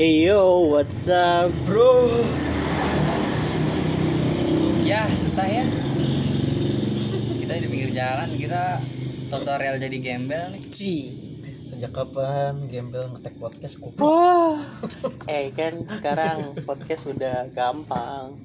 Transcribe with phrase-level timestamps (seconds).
[0.00, 1.52] Hey yo, what's up?
[1.68, 2.08] Bro,
[4.80, 5.60] Ya susah ya
[7.36, 8.80] Kita di pinggir jalan Kita
[9.28, 10.96] tutorial jadi gembel nih Ci.
[11.68, 14.08] sejak kapan Gembel ngetek podcast goblok?
[14.08, 14.64] Wah.
[15.28, 18.40] Eh kan sekarang podcast udah gampang.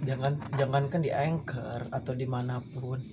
[0.00, 3.04] Jangan jangankan di Anchor atau di mana pun.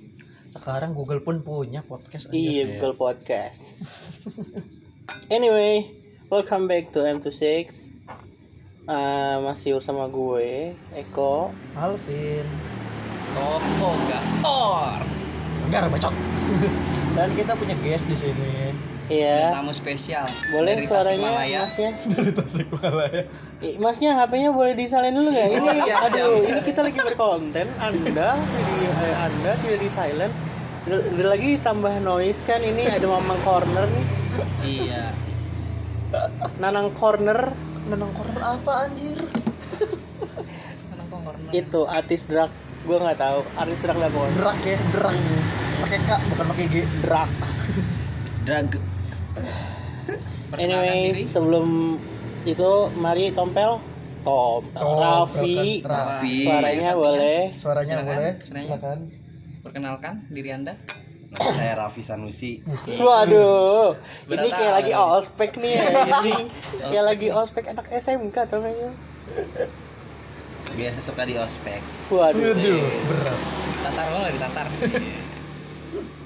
[0.48, 2.32] Sekarang Google pun punya podcast.
[2.32, 3.76] Iya, Google Podcast.
[5.28, 7.68] Anyway, welcome back to M26.
[8.84, 11.56] Eh, masih bersama gue, Eko.
[11.74, 12.46] Alvin,
[13.32, 15.00] Toko Gator
[15.64, 16.14] enggak bacot.
[17.16, 19.52] Dan kita punya guest di sini Iya.
[19.52, 21.60] tamu spesial Boleh dari suaranya Tasikmalaya.
[21.60, 21.90] masnya?
[22.14, 23.24] dari Tasikmalaya.
[23.80, 25.48] Masnya HP-nya boleh disalin dulu nggak?
[25.50, 26.50] Ini siap, aduh, siap.
[26.50, 27.68] ini kita lagi berkonten.
[27.80, 30.34] Anda di eh, Anda tidak di silent.
[31.18, 34.06] Lagi tambah noise kan ini ada mamang corner nih.
[34.62, 35.04] Iya
[36.62, 39.20] Nanang corner Nenang corner apa anjir?
[40.88, 41.52] Kenapa corner?
[41.52, 42.48] itu artis drag.
[42.88, 43.40] Gua nggak tahu.
[43.60, 44.36] Artis drag lah pokoknya.
[44.40, 45.16] Drak ya, drak.
[45.84, 46.76] Pakai K bukan pakai G.
[47.04, 47.32] Drag.
[48.48, 48.70] Drag.
[50.56, 51.98] Anyway, sebelum
[52.48, 52.72] itu
[53.04, 53.84] mari tompel.
[54.24, 54.64] Tom.
[54.72, 55.84] Tom, Raffi.
[55.84, 56.48] Raffi.
[56.48, 57.40] Suaranya boleh.
[57.52, 58.32] Suaranya Silakan, boleh.
[58.40, 58.98] Silakan.
[59.64, 60.80] Perkenalkan diri anda
[61.34, 62.62] Nama saya Raffi Sanusi.
[62.94, 63.98] Waduh,
[64.30, 65.86] ini kayak lagi ospek nih ya,
[66.22, 66.46] ini
[66.78, 68.94] kayak lagi ospek anak SMK tuh kayaknya.
[70.74, 71.82] Biasa suka di ospek.
[72.14, 72.54] Waduh.
[72.54, 73.40] Waduh, berat.
[73.84, 74.68] Tatar lo lagi tatar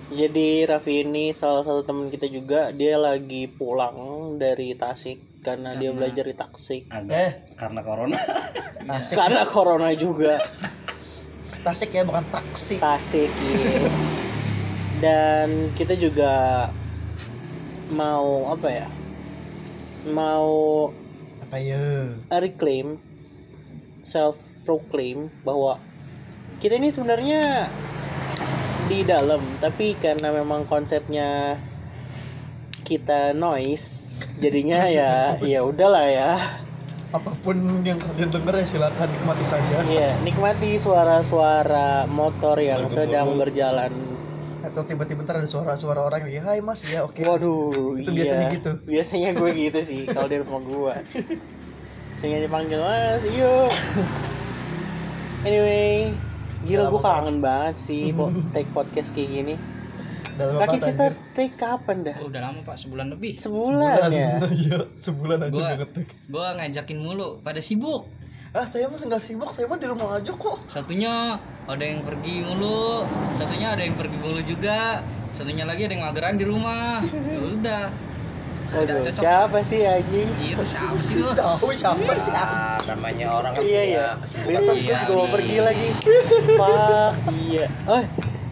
[0.08, 3.96] Jadi Raffi ini salah satu teman kita juga, dia lagi pulang
[4.36, 6.84] dari Tasik karena dia belajar di Tasik.
[6.92, 7.32] Agak Eh.
[7.56, 8.20] karena corona.
[8.84, 10.40] Tasik, Karena corona juga
[11.60, 12.80] Tasik ya bukan taksi.
[12.80, 13.88] Tasik iya.
[14.98, 16.68] Dan kita juga
[17.94, 18.88] mau apa ya?
[20.10, 20.90] Mau
[21.48, 22.12] Apa ya?
[22.34, 23.00] reclaim
[24.04, 25.80] self proclaim bahwa
[26.60, 27.68] kita ini sebenarnya
[28.88, 31.60] di dalam tapi karena memang konsepnya
[32.88, 36.40] kita noise jadinya ya ya udahlah ya
[37.12, 37.56] Apa pun
[37.88, 39.80] yang kalian dengar ya silakan nikmati saja.
[39.88, 44.17] Iya nikmati suara-suara motor yang sedang berjalan
[44.66, 47.22] Atau tiba-tiba ntar ada suara-suara orang lagi, Hai mas, ya oke.
[47.22, 48.26] waduh Itu iya.
[48.26, 48.72] biasanya gitu.
[48.90, 50.94] biasanya gue gitu sih kalau di rumah gue
[52.18, 53.70] biasanya dipanggil mas yuk
[55.46, 56.10] anyway
[56.66, 59.56] gila gue kangen banget sih po- take podcast kayak gini
[60.38, 62.14] Kaki apa kita take kapan dah?
[62.22, 64.38] Oh, Udah lama pak sebulan lebih Sebulan ya.
[64.54, 66.08] Iya, sebulan aja Gua ngetik.
[66.30, 68.06] Gua ngajakin mulu pada sibuk
[68.52, 70.58] Ah, saya mah nggak sibuk, saya mah di rumah aja kok.
[70.66, 71.36] Satunya
[71.66, 73.04] ada yang pergi mulu,
[73.36, 77.04] satunya ada yang pergi mulu juga, satunya lagi ada yang mageran di rumah.
[77.28, 77.84] Ya udah.
[78.68, 79.24] Udah Waduh, cocok.
[79.24, 80.28] siapa sih anjing?
[80.38, 81.32] Iya, siapa sih lu?
[81.40, 82.36] Tahu siapa sih?
[82.36, 84.08] Ah, namanya orang kan Iya punya ya.
[84.20, 84.60] kesibukan.
[84.60, 85.32] Gue Iya, nih.
[85.32, 85.88] pergi lagi.
[86.60, 87.66] Pak, iya.
[87.88, 88.04] Eh,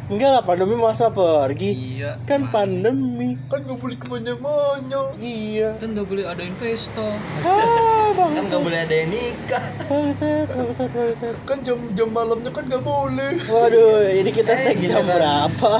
[0.05, 1.97] enggak lah pandemi masa pergi.
[1.97, 2.21] Iya.
[2.23, 2.51] Kan sih?
[2.51, 3.29] pandemi.
[3.45, 5.01] Kan nggak boleh ke mana-mana.
[5.15, 5.69] Iya.
[5.75, 7.01] Kan nggak boleh adain pesta.
[7.41, 9.63] Ah, Kan bangsat, nggak boleh ada yang nikah.
[9.85, 11.35] bangsat, bangsat, bangsat.
[11.43, 13.33] Kan jam-jam malamnya kan nggak boleh.
[13.43, 15.09] Waduh, ini kita Eh, take jam giliran.
[15.09, 15.71] berapa?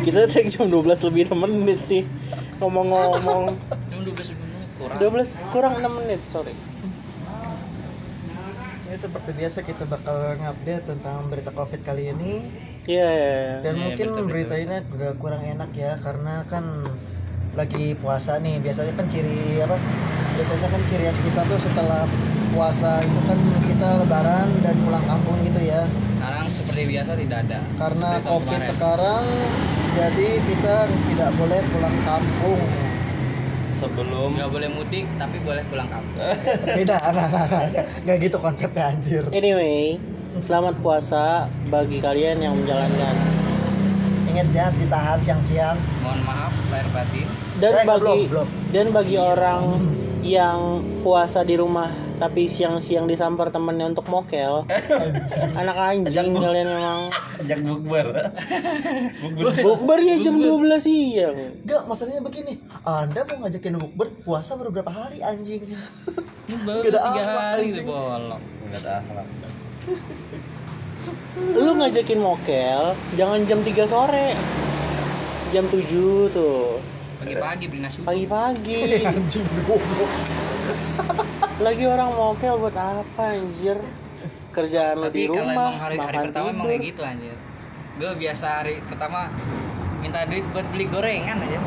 [0.00, 2.04] Kita take jam 12 lebih 6 menit nih.
[2.58, 3.52] Ngomong-ngomong.
[3.52, 4.96] Jam 12 menit kurang.
[4.98, 6.54] 12 kurang 6 menit, sorry.
[8.84, 12.48] Ya seperti biasa kita bakal ngupdate tentang berita covid kali ini
[12.88, 13.12] Iya,
[13.60, 16.64] dan Iya, mungkin betul, berita ini agak kurang enak ya karena kan
[17.52, 19.76] lagi puasa nih biasanya kan ciri apa
[20.36, 22.08] biasanya kan ciri khas kita tuh setelah
[22.48, 25.84] puasa itu kan kita lebaran dan pulang kampung gitu ya
[26.16, 27.58] Sekarang seperti biasa tidak ada.
[27.76, 28.70] karena covid kemarin.
[28.72, 29.24] sekarang
[29.92, 30.74] jadi kita
[31.12, 32.60] tidak boleh pulang kampung
[33.68, 36.18] Sebelum Nggak boleh mudik tapi boleh pulang kampung.
[36.78, 37.62] beda nah, nah, nah,
[38.02, 40.00] nggak gitu konsepnya anjir Anyway,
[40.38, 43.16] selamat puasa bagi kalian yang menjalankan.
[44.28, 47.26] ingat ya harus ditahan siang-siang Mohon maaf lahir batin.
[47.58, 48.48] Dan Eh, bagi belum, belum.
[48.70, 49.62] dan bagi orang
[50.20, 50.58] yang
[51.00, 51.88] puasa di rumah
[52.18, 54.68] tapi siang-siang disamper temennya untuk mokel.
[55.60, 57.08] Anak anjing kalian memang.
[57.40, 58.06] ajak bukber.
[59.58, 59.98] bukber.
[60.08, 61.36] Ya jam 12 siang.
[61.62, 62.58] Enggak, masalahnya begini.
[62.82, 65.66] Anda mau ngajakin bukber puasa baru berapa hari anjing?
[66.62, 68.42] Baru tiga hari bolong.
[68.68, 69.26] Enggak ada akhlak.
[71.54, 72.82] Lu ngajakin mokel
[73.14, 74.34] jangan jam 3 sore.
[75.48, 76.76] Jam 7 tuh.
[77.18, 77.98] Pagi-pagi beli nasi.
[78.02, 78.82] Pagi-pagi.
[81.58, 83.78] Lagi orang mokel buat apa anjir?
[84.48, 86.70] Kerjaan lu di Tapi kalau rumah, emang hari, hari makan pertama emang tidur.
[86.70, 87.36] kayak gitu anjir.
[87.98, 89.20] Gue biasa hari pertama
[89.98, 91.60] minta duit buat beli gorengan aja.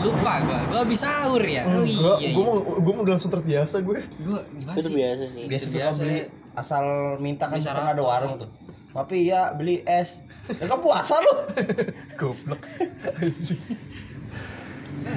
[0.00, 2.44] lupa gua gua habis sahur ya oh Enggak, iya gue iya.
[2.44, 4.04] mau gue mau langsung terbiasa gue.
[4.20, 6.24] gua gimana itu sih biasa sih biasa suka Biasa beli ya.
[6.54, 8.50] Asal minta kan pernah ada warung tuh
[8.94, 11.34] tapi ya beli es ya kan puasa lu
[12.20, 12.62] Goblok.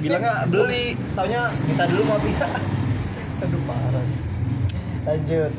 [0.02, 2.48] bilangnya beli taunya minta dulu mau ya
[3.38, 4.06] Aduh parah.
[5.06, 5.52] Lanjut.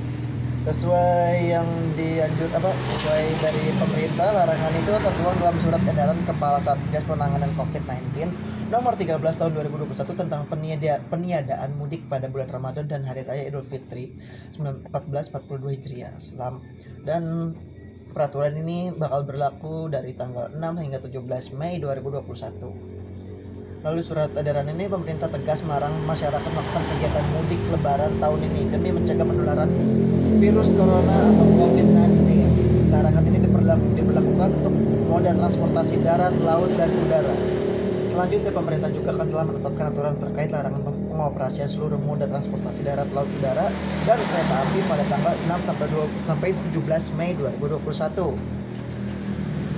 [0.67, 2.67] Sesuai yang dianjur apa?
[2.75, 8.27] Sesuai dari pemerintah, larangan itu tertuang dalam surat edaran Kepala Satgas Penanganan COVID-19
[8.69, 13.65] nomor 13 tahun 2021 tentang peniada, peniadaan mudik pada bulan Ramadan dan Hari Raya Idul
[13.65, 14.13] Fitri
[14.61, 16.13] 1442 Hijriah.
[16.21, 16.61] Selam
[17.01, 17.57] dan
[18.13, 23.89] peraturan ini bakal berlaku dari tanggal 6 hingga 17 Mei 2021.
[23.89, 28.89] Lalu surat edaran ini pemerintah tegas melarang masyarakat melakukan kegiatan mudik lebaran tahun ini demi
[28.93, 29.69] mencegah penularan
[30.37, 32.21] virus corona atau COVID-19.
[32.93, 33.39] Larangan ini
[33.97, 34.73] diberlakukan untuk
[35.09, 37.33] moda transportasi darat, laut, dan udara.
[38.19, 43.31] Selanjutnya pemerintah juga akan telah menetapkan aturan terkait larangan pengoperasian seluruh moda transportasi darat, laut,
[43.39, 43.71] udara,
[44.03, 48.35] dan kereta api pada tanggal 6 sampai 20 sampai 17 Mei 2021.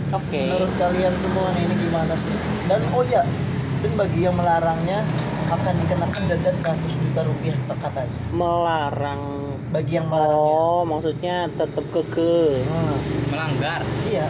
[0.10, 2.34] oke Menurut kalian semua nih ini gimana sih?
[2.66, 3.22] Dan oh ya,
[3.86, 5.06] dan bagi yang melarangnya
[5.54, 8.18] akan dikenakan denda 100 juta rupiah katanya.
[8.34, 9.22] melarang
[9.70, 10.42] Bagi yang melarangnya.
[10.42, 12.98] oh maksudnya tetap keke Hmm,
[13.30, 14.26] melanggar iya.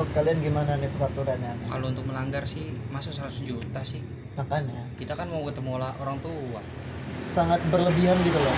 [0.00, 1.52] Menurut kalian gimana nih peraturannya?
[1.68, 4.00] kalau untuk melanggar sih masa 100 juta sih?
[4.32, 4.88] Makanya.
[4.96, 6.56] Kita kan mau ketemu lah orang tua.
[7.12, 8.56] Sangat berlebihan gitu loh.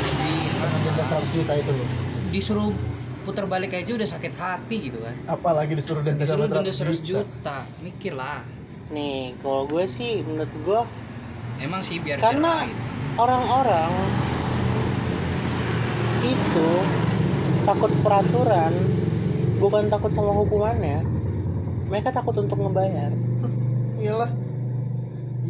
[0.55, 1.89] Dengan denda 100 juta itu loh.
[2.31, 2.71] disuruh
[3.27, 5.19] putar balik aja udah sakit hati gitu kan.
[5.27, 7.27] Apalagi disuruh denda disuruh sama denda 100 100 juta.
[7.27, 7.59] juta.
[7.83, 8.39] Mikir lah
[8.95, 10.81] nih kalau gue sih menurut gue
[11.59, 12.71] emang sih biar Karena-
[13.19, 13.91] orang-orang
[16.23, 16.71] itu
[17.67, 18.71] takut peraturan
[19.59, 21.03] bukan takut sama hukumannya
[21.93, 23.13] mereka takut untuk ngebayar
[24.01, 24.33] Iyalah.
[24.33, 24.41] Gila.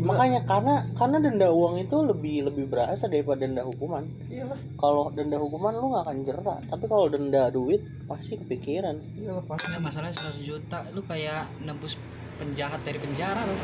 [0.03, 4.59] makanya karena karena denda uang itu lebih lebih berasa daripada denda hukuman Iyalah.
[4.75, 7.79] kalau denda hukuman lu nggak akan jerak tapi kalau denda duit
[8.11, 9.71] pasti kepikiran Iyalah pasti.
[9.71, 11.95] Ya, masalahnya 100 juta lu kayak nebus
[12.43, 13.61] penjahat dari penjara loh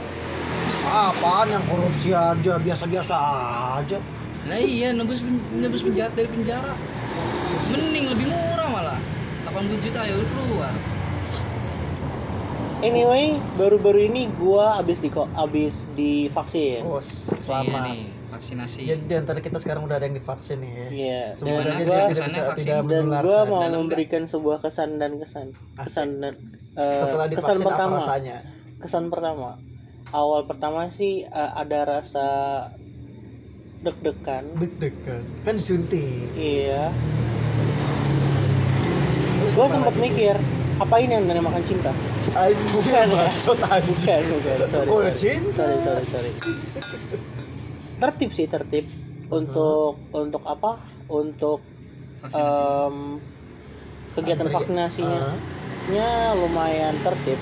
[0.89, 3.15] Apaan yang korupsi aja biasa-biasa
[3.81, 3.99] aja.
[4.49, 5.21] Nah iya nebus
[5.53, 6.73] nebus penjahat dari penjara
[7.69, 9.01] mending lebih murah malah
[9.49, 10.73] 80 juta ya udah keluar
[12.81, 17.83] anyway baru-baru ini gua abis di abis divaksin Oh, Iya selamat.
[17.85, 20.89] nih vaksinasi Jadi di antara kita sekarang udah ada yang divaksin nih ya.
[20.89, 22.65] Iya, Semoga dan aja gua- tidak bisa vaksin.
[22.65, 25.47] tidak Dan gua mau Dalam memberikan sebuah kesan dan kesan
[25.77, 26.35] kesan dan
[26.77, 28.37] eh, Setelah kesan apa pertama rasanya?
[28.79, 29.49] kesan pertama
[30.11, 32.27] awal pertama sih eh, ada rasa
[33.79, 35.23] deg-degan Deg-degan.
[35.43, 36.31] Kan disuntik.
[36.33, 36.91] iya
[39.49, 40.03] gua sempat lagi?
[40.05, 40.35] mikir
[40.79, 43.25] apa ini yang dinamakan cinta Anjir, Bukan ya?
[43.25, 45.49] bacot bukan bukan sorry sorry cinta.
[45.51, 46.33] sorry sorry sorry
[47.99, 48.85] tertib sih tertib
[49.29, 50.77] untuk untuk apa
[51.09, 51.65] untuk
[52.21, 52.97] vaksinasi em,
[54.13, 54.55] kegiatan Antri.
[54.55, 55.37] vaksinasinya Ah.
[55.89, 57.41] nya lumayan tertib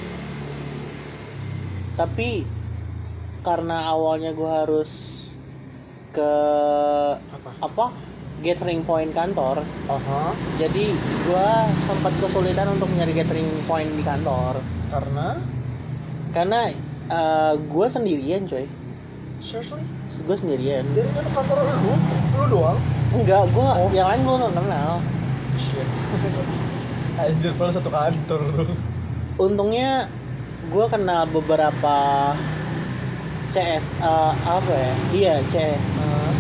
[1.97, 2.47] tapi
[3.43, 4.91] karena awalnya gue harus
[6.13, 6.33] ke
[7.21, 7.51] Apa?
[7.61, 7.87] apa
[8.39, 10.37] gathering point kantor Aha.
[10.57, 11.49] jadi gue
[11.83, 14.61] sempat kesulitan untuk nyari gathering point di kantor
[14.97, 15.29] Karena?
[16.33, 16.61] Karena
[17.69, 18.65] gue sendirian coy.
[19.45, 19.85] Seriously?
[20.25, 20.81] Gue sendirian.
[20.97, 21.93] Dari kan kantor lu,
[22.41, 22.79] lu doang.
[23.13, 24.93] enggak gue yang lain gue nggak kenal.
[25.61, 25.89] Shit.
[27.21, 28.41] Anjir, kalau satu kantor.
[29.37, 30.09] Untungnya
[30.73, 31.97] gue kenal beberapa
[33.53, 34.93] CS eh, apa ya?
[35.13, 36.33] Iya CS Ah,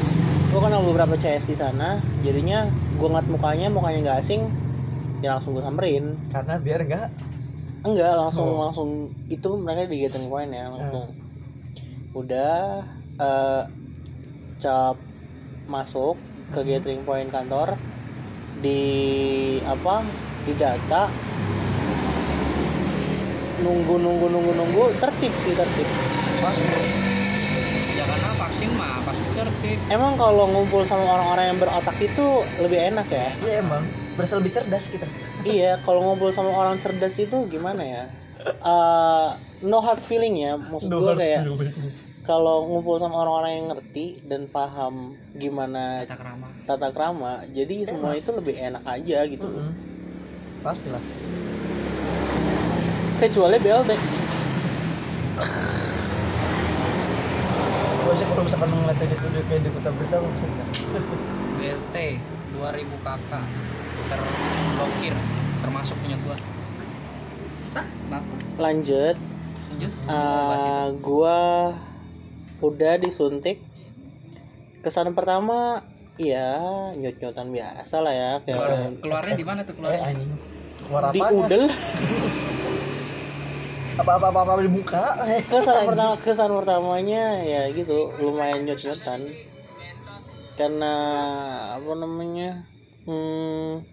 [0.49, 2.01] gue kenal beberapa CS di sana.
[2.25, 2.65] Jadinya
[2.97, 4.49] gue ngeliat mukanya mukanya nggak asing
[5.21, 6.17] ya langsung gue samperin.
[6.33, 7.09] Karena biar enggak
[7.87, 8.59] enggak langsung Oh.
[8.69, 8.89] langsung
[9.31, 11.07] itu mereka di gathering point ya langsung.
[12.17, 12.83] Udah
[13.17, 13.63] eh
[14.63, 14.97] cap
[15.67, 16.17] masuk
[16.51, 17.79] ke gathering point kantor
[18.61, 18.83] di
[19.65, 20.05] apa
[20.47, 21.09] di data.
[23.61, 25.89] Nunggu nunggu nunggu nunggu tertib sih tertib.
[27.97, 29.79] Ya karena vaksin mah pasti tertib.
[29.89, 33.29] Emang kalau ngumpul sama orang-orang yang berotak itu lebih enak ya?
[33.45, 33.83] Iya emang
[34.17, 35.07] berasa lebih cerdas kita.
[35.45, 38.05] iya kalau ngumpul sama orang cerdas itu gimana ya
[38.67, 39.29] Eh,
[39.65, 41.43] no hard feeling ya maksud gue kayak
[42.27, 44.95] kalau ngumpul sama orang-orang yang ngerti dan paham
[45.33, 49.73] gimana kata kerama tata krama jadi semua itu lebih enak aja gitu Mm-mm.
[50.63, 51.03] Pastilah.
[53.21, 53.91] kecuali BLT
[58.05, 60.47] Gue sih kalau misalkan ngeliat di itu kayak di kota berita gue bisa.
[61.57, 61.97] BLT
[62.57, 63.47] 2000 kakak
[64.09, 65.15] terblokir
[65.61, 66.37] termasuk punya gua?
[67.77, 68.33] Kenapa?
[68.57, 69.17] lanjut.
[69.77, 69.93] Lanjut.
[70.09, 71.39] Eh, gua
[72.65, 73.61] udah disuntik.
[74.81, 75.85] Kesan pertama
[76.17, 76.57] ya
[76.97, 80.31] nyut nyutan biasa lah ya kayak Keluar, keluarnya di mana tuh eh keluarnya anjing.
[80.81, 81.63] Keluar di apa udel.
[83.97, 85.05] Apa apa apa, apa di muka?
[85.29, 89.21] Eh kesan pertama kesan pertamanya ya gitu lumayan nyut nyutan
[90.57, 90.93] karena
[91.77, 92.65] apa namanya
[93.05, 93.85] hmm,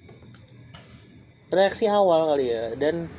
[1.52, 3.12] reaksi awal kali ya dan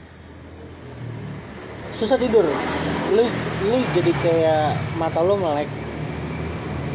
[1.95, 2.43] susah tidur.
[3.15, 3.25] Lu
[3.69, 4.67] lu jadi kayak
[4.99, 5.69] mata lu melek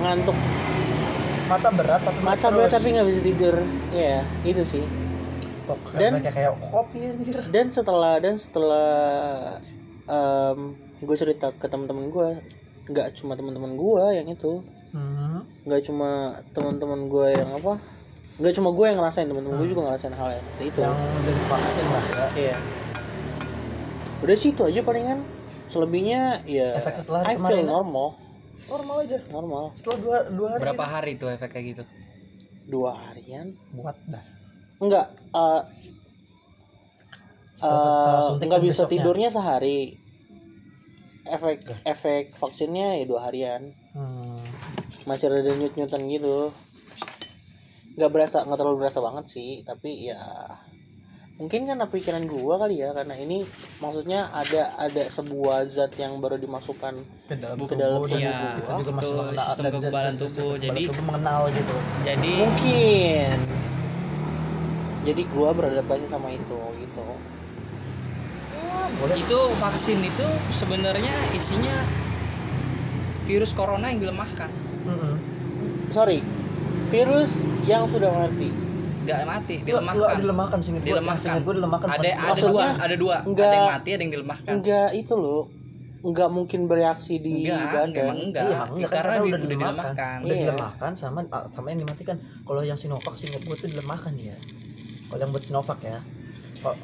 [0.01, 0.35] ngantuk.
[1.47, 2.55] Mata berat tapi mata terus.
[2.57, 3.55] berat tapi nggak bisa tidur.
[3.93, 4.83] Ya itu sih.
[5.69, 7.37] Kok Dan- kayak kayak kopi anjir.
[7.53, 8.89] dan setelah dan setelah
[10.99, 12.29] gue cerita ke teman-teman gue
[12.89, 14.65] nggak cuma teman-teman gue yang itu.
[15.63, 16.09] Nggak cuma
[16.51, 17.77] teman-teman gue yang apa
[18.39, 20.79] nggak cuma gue yang ngerasain teman-teman gue juga ngerasain hal yang seperti itu.
[20.79, 22.25] Yang dari vaksin lah ya.
[22.33, 22.55] Iya.
[24.19, 25.19] Udah sih itu aja palingan.
[25.69, 27.67] Selebihnya ya Efek setelah I feel ya?
[27.67, 28.17] normal.
[28.65, 29.17] Normal aja.
[29.29, 29.63] Normal.
[29.75, 30.93] Setelah dua dua hari berapa gitu.
[30.95, 31.83] hari tuh efek kayak gitu?
[32.65, 33.53] Dua harian.
[33.71, 34.23] Buat dah.
[34.79, 35.61] Enggak eh
[37.53, 38.91] Setelah- setelah eh, suntik nggak kan bisa besoknya.
[38.95, 39.79] tidurnya sehari.
[41.29, 43.61] Efek efek vaksinnya ya dua harian.
[43.91, 44.39] Hmm.
[45.07, 46.51] Masih ada nyut nyutan gitu.
[47.99, 50.19] Nggak berasa nggak terlalu berasa banget sih tapi ya
[51.39, 53.47] mungkin karena pikiran gua kali ya karena ini
[53.79, 56.99] maksudnya ada ada sebuah zat yang baru dimasukkan
[57.31, 60.51] ke dalam Ke dalam tubuh Iya, itu juga masih itu mengenal sistem kekebalan tubuh.
[60.59, 61.75] Jadi- tubuh mengenal gitu.
[62.03, 63.37] jadi mungkin.
[64.99, 67.07] Jadi gua beradaptasi sama itu gitu.
[68.99, 69.15] Boleh.
[69.15, 71.87] Itu vaksin itu sebenarnya isinya
[73.23, 74.51] virus corona yang dilemahkan
[74.89, 75.15] Mm-mm.
[75.87, 76.19] sorry.
[76.87, 77.31] Virus
[77.61, 78.49] yang sudah mati.
[78.99, 79.97] Nggak mati dilemahkan.
[79.99, 81.37] nggak dilemahkan singkat gua dilemahkan.
[81.39, 82.65] gua dilemahkan ada Bukan- ada Maksudnya, dua.
[82.79, 84.49] Ada dua nggak- ada yang mati ada yang dilemahkan.
[84.51, 85.43] enggak itu loh.
[85.99, 89.19] Enggak mungkin bereaksi di enggak badan emang enggak, Iya, emang enggak kan, karena, karena di-
[89.19, 89.75] udah udah dilemahkan.
[89.75, 90.17] dilemahkan.
[90.19, 90.43] Udah Iya.
[90.45, 91.19] dilemahkan sama
[91.49, 94.37] sama yang dimatikan kalau yang Sinovac singkat gue tuh dilemahkan dia
[95.05, 95.99] kalau yang buat Sinovac ya.
[96.57, 96.75] Kalau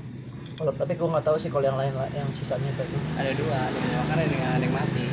[0.56, 3.72] kalau tapi gue nggak tahu sih kalau yang lain yang sisanya tadi ada dua ada
[3.74, 5.06] yang dilemahkan ada yang, ada yang mati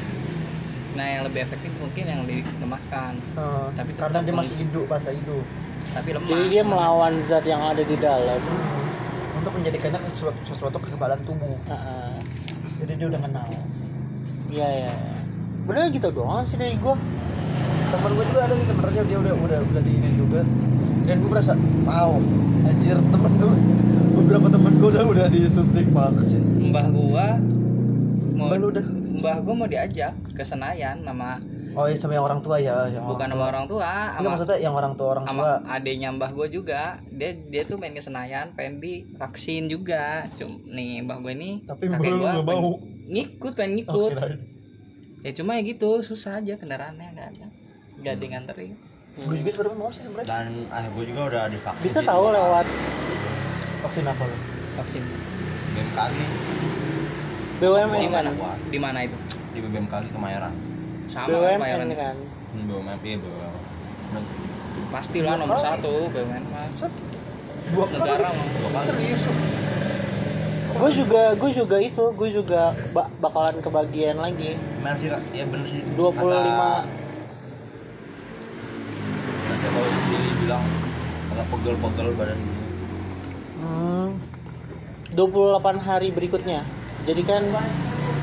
[0.93, 5.45] nah yang lebih efektif mungkin yang dilemahkan Eh, Tapi karena dia masih hidup masa hidup
[5.91, 9.39] tapi lemah jadi dia melawan zat yang ada di dalam Hmm.
[9.39, 12.13] untuk menjadikannya sesuatu, sesuatu kekebalan tubuh Heeh.
[12.79, 13.49] jadi dia udah kenal
[14.47, 14.95] Iya ya.
[15.63, 16.93] Bener gitu doang sih dari gua.
[17.89, 20.41] temen gue juga ada sih sebenarnya dia udah udah udah di ini juga
[21.03, 22.17] dan gue merasa wow
[22.63, 23.53] anjir temen gue
[24.15, 27.37] beberapa temen gue udah udah disuntik vaksin mbah gua
[28.33, 28.87] mau Mbah lu udah?
[29.23, 31.39] Mbah gua mau diajak ke Senayan sama
[31.73, 34.59] oh iya sama yang orang tua ya yang bukan sama orang tua Enggak sama maksudnya
[34.59, 35.31] yang orang tua orang tua.
[35.33, 36.83] sama adenya mbah gue juga.
[37.09, 40.27] Dia dia tuh main ke Senayan pengen divaksin juga.
[40.35, 42.77] Cum nih mbah gue ini Tapi kakek pengen- mau.
[43.05, 44.39] ngikut pengen Oh, ngikut kirain.
[45.23, 47.47] ya cuma ya gitu susah aja kendaraannya nggak ada.
[47.95, 48.73] Nggak ada yang nganterin.
[49.15, 50.29] Gue juga sebenarnya mau sih sebenarnya.
[50.29, 52.67] Dan ayah gue juga udah divaksin Bisa tahu lewat
[53.81, 54.37] vaksin apa lo
[54.75, 55.05] vaksin.
[55.65, 56.17] BMKG
[57.63, 58.25] BUMN di kan.
[58.27, 58.31] mana
[58.67, 59.15] di mana itu?
[59.55, 60.55] Di BMKG Kemayoran
[61.07, 62.17] sama kan BUMN bayaran kan.
[62.51, 64.25] Hmm, BUMN iya BUMN
[64.91, 66.67] pastilah nomor satu BUMN mah
[67.71, 68.47] dua negara mah.
[68.83, 69.23] Serius?
[70.73, 74.57] Gue juga gue juga itu, gue juga ba- bakalan kebagian lagi.
[74.81, 75.85] Benar sih kak, iya bener sih.
[75.95, 76.85] 25 Kata-
[79.43, 80.65] Kata saya kalau sendiri bilang
[81.29, 82.39] agak pegel-pegel badan
[83.55, 84.09] hmm,
[85.13, 86.65] 28 hari berikutnya.
[87.03, 87.43] Jadi kan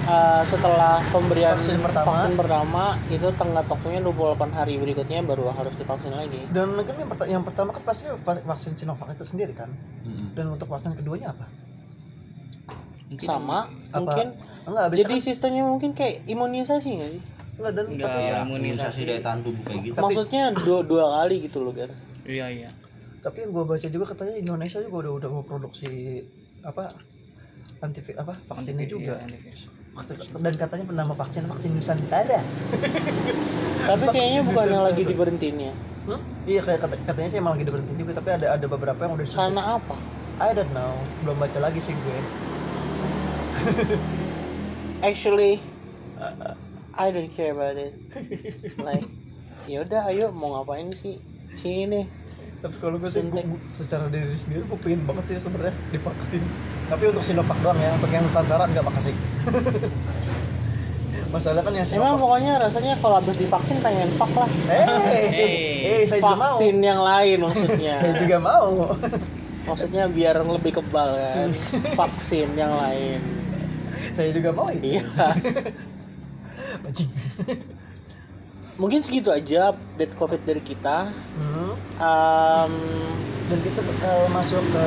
[0.08, 2.08] uh, setelah pemberian Vaksin pertama.
[2.10, 4.16] vaksin pertama itu tenggat waktunya 28
[4.50, 6.40] hari berikutnya baru harus divaksin lagi.
[6.50, 9.68] dan kan yang, perta- yang pertama kan pasti va- vaksin Sinovac itu sendiri kan
[10.02, 10.32] Mm-mm.
[10.34, 11.48] dan untuk vaksin keduanya apa
[13.10, 14.28] Mungkin Sama apa mungkin
[14.64, 17.22] enggak jadi sistemnya mungkin kayak imunisasi nggak sih?
[17.58, 18.06] enggak dan Enggak.
[18.06, 19.02] tapi Iya, imunisasi.
[19.04, 21.90] daya tahan tubuh kayak gitu Maksudnya dua, dua kali gitu loh kan.
[22.24, 22.70] iya iya
[23.20, 26.24] tapi yang gue baca juga katanya Indonesia juga udah udah mau produksi
[26.62, 26.96] apa
[27.80, 32.40] anti apa vaksinnya Antivirus, juga iya, dan katanya penama vaksin vaksin Nusantara
[33.90, 35.72] Tapi kayaknya bukan yang lagi diberhentiinnya.
[36.08, 36.22] Hmm?
[36.50, 39.26] Iya kayak kata- katanya sih emang lagi diberhenti juga tapi ada ada beberapa yang udah
[39.26, 39.46] disuntik.
[39.46, 39.96] Karena apa?
[40.40, 42.20] I don't know belum baca lagi sih gue
[45.04, 45.62] Actually,
[46.20, 46.54] uh,
[46.98, 47.96] I don't care about it.
[48.80, 49.08] Like,
[49.68, 51.20] yaudah, ayo mau ngapain sih?
[51.56, 52.19] Sini.
[52.60, 56.44] Tapi kalau gue sih gue- secara diri sendiri gue pengen banget sih sebenarnya divaksin
[56.86, 59.16] tapi untuk Sinovac doang ya untuk yang Nusantara nggak makasih
[61.30, 64.50] masalah kan yang Emang Sinovac pokoknya rasanya kalau habis divaksin pengen fuck lah.
[64.68, 64.86] eh
[65.80, 67.96] eh saya juga mau Vaksin yang lain maksudnya.
[68.04, 68.72] saya juga mau
[69.62, 71.50] Maksudnya biar lebih kebal kan.
[71.94, 73.22] Vaksin yang lain.
[74.12, 75.06] saya juga mau Iya.
[76.84, 77.10] Bajing.
[78.80, 81.72] Mungkin segitu aja update covid dari kita Hmm.
[82.00, 82.74] Em,
[83.46, 84.86] dan kita eh, masuk ke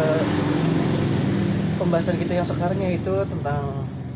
[1.74, 3.68] pembahasan kita yang sekarang yaitu tentang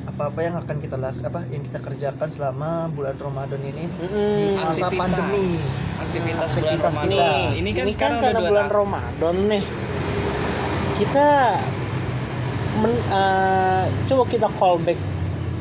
[0.07, 4.37] apa-apa yang akan kita lakukan apa yang kita kerjakan selama bulan Ramadan ini mm-mm.
[4.39, 4.97] di masa Aktivitas.
[4.97, 5.45] pandemi
[5.99, 7.29] aktivitas bulan Aktivitas Ramadan kita.
[7.53, 8.77] ini kan ini sekarang kan udah karena bulan tahun.
[8.79, 9.65] Ramadan nih
[10.97, 11.29] kita
[12.79, 14.99] men- eh, coba kita callback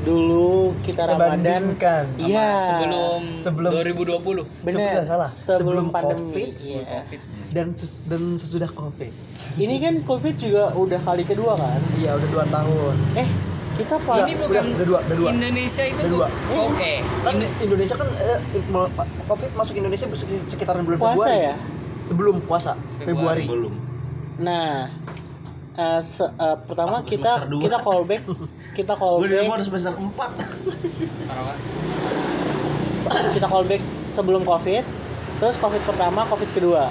[0.06, 0.48] dulu
[0.80, 1.62] kita, Kita Ramadan.
[1.74, 2.50] Sama iya.
[2.62, 5.28] sebelum, Sebelum- 2020 benar Sebelum- salah.
[5.28, 6.22] sebelum, Sebelum pandemi.
[6.24, 7.00] COVID, sebelum iya.
[7.02, 7.20] covid.
[7.50, 9.12] Dan ses- dan sesudah covid.
[9.56, 11.82] Ini kan covid juga udah kali kedua kan?
[11.96, 12.96] Iya udah dua tahun.
[13.16, 13.30] Eh
[13.76, 15.30] kita pas ini udah, bukan udah dua udah dua.
[15.32, 16.28] Indonesia itu Udah dua.
[16.54, 17.00] oh, eh.
[17.22, 18.40] Kan Indo- Indonesia kan eh,
[19.26, 21.44] covid masuk Indonesia sek- sekitaran bulan puasa Februari.
[21.44, 21.56] ya?
[22.06, 23.42] Sebelum puasa Februari.
[23.42, 23.74] Februari, belum
[24.38, 24.92] nah
[25.98, 28.24] se- eh, pertama Masuk kita kita callback
[28.76, 30.04] kita gue di callback rumah udah semester 4
[31.32, 31.54] Apa?
[33.32, 34.84] kita callback sebelum covid.
[35.36, 36.90] Terus covid pertama covid kedua.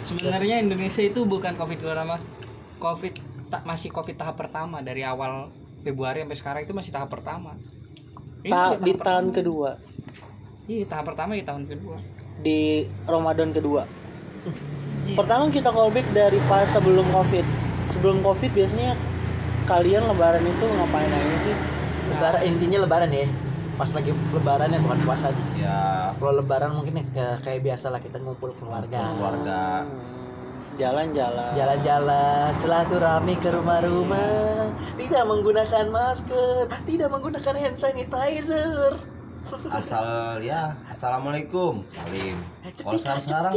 [0.00, 2.16] Sebenarnya Indonesia itu bukan covid pertama.
[2.76, 3.12] Covid
[3.48, 7.56] tak masih covid tahap pertama dari awal Februari sampai sekarang itu masih tahap pertama.
[8.40, 9.36] Ini Ta- masih di tahap tahun pertama.
[9.36, 9.70] kedua.
[10.66, 11.96] Iya tahap pertama di tahun kedua.
[12.38, 12.60] Di
[13.04, 13.82] Ramadan kedua.
[15.02, 15.16] Iya.
[15.16, 17.44] pertama kita callback dari pas sebelum covid.
[17.90, 18.94] Sebelum covid biasanya
[19.70, 21.54] kalian lebaran itu ngapain aja sih?
[22.10, 23.30] Lebaran intinya lebaran ya.
[23.78, 25.62] Pas lagi lebaran ya bukan puasa nih.
[25.62, 25.78] Ya.
[26.18, 29.14] Kalau lebaran mungkin ya kayak biasa lah kita ngumpul keluarga.
[29.14, 29.86] Keluarga.
[29.86, 31.50] Hmm, jalan-jalan.
[31.54, 34.74] Jalan-jalan silaturahmi ke rumah-rumah.
[34.98, 38.98] Tidak menggunakan masker tidak menggunakan hand sanitizer
[39.48, 40.04] asal
[40.44, 41.80] ya assalamualaikum.
[41.88, 42.36] Salim.
[42.76, 43.54] Kalau sekarang sekarang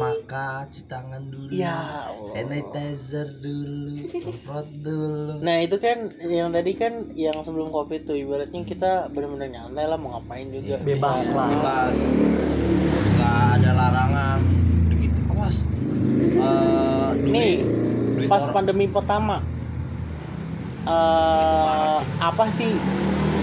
[0.00, 1.52] maka cuci tangan dulu.
[1.52, 1.76] Ya
[2.08, 2.32] Allah.
[2.34, 5.44] sanitizer dulu semprot dulu.
[5.44, 9.98] Nah itu kan yang tadi kan yang sebelum covid tuh ibaratnya kita benar-benar nyantai lah
[10.00, 10.80] mau ngapain juga.
[10.80, 11.48] Bebas Kita- lah.
[11.52, 11.96] bebas.
[13.14, 14.38] Nggak ada larangan.
[14.88, 15.18] Begitu.
[15.30, 15.56] Awas.
[16.18, 17.52] Eh, duit- Nih
[18.16, 19.44] duit pas orang- pandemi pertama.
[20.82, 22.72] Eh apa sih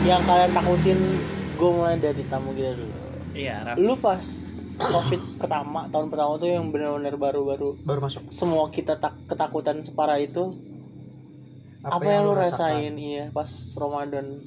[0.04, 0.98] yang kalian takutin
[1.56, 2.94] gue mulai dari tamu kita dulu.
[3.36, 4.24] Iya lu pas
[4.76, 8.28] covid pertama tahun pertama tuh yang benar-benar baru-baru baru masuk.
[8.32, 10.52] semua kita tak ketakutan separah itu
[11.86, 12.98] apa, yang, lu rasain?
[12.98, 14.41] Iya pas Ramadan.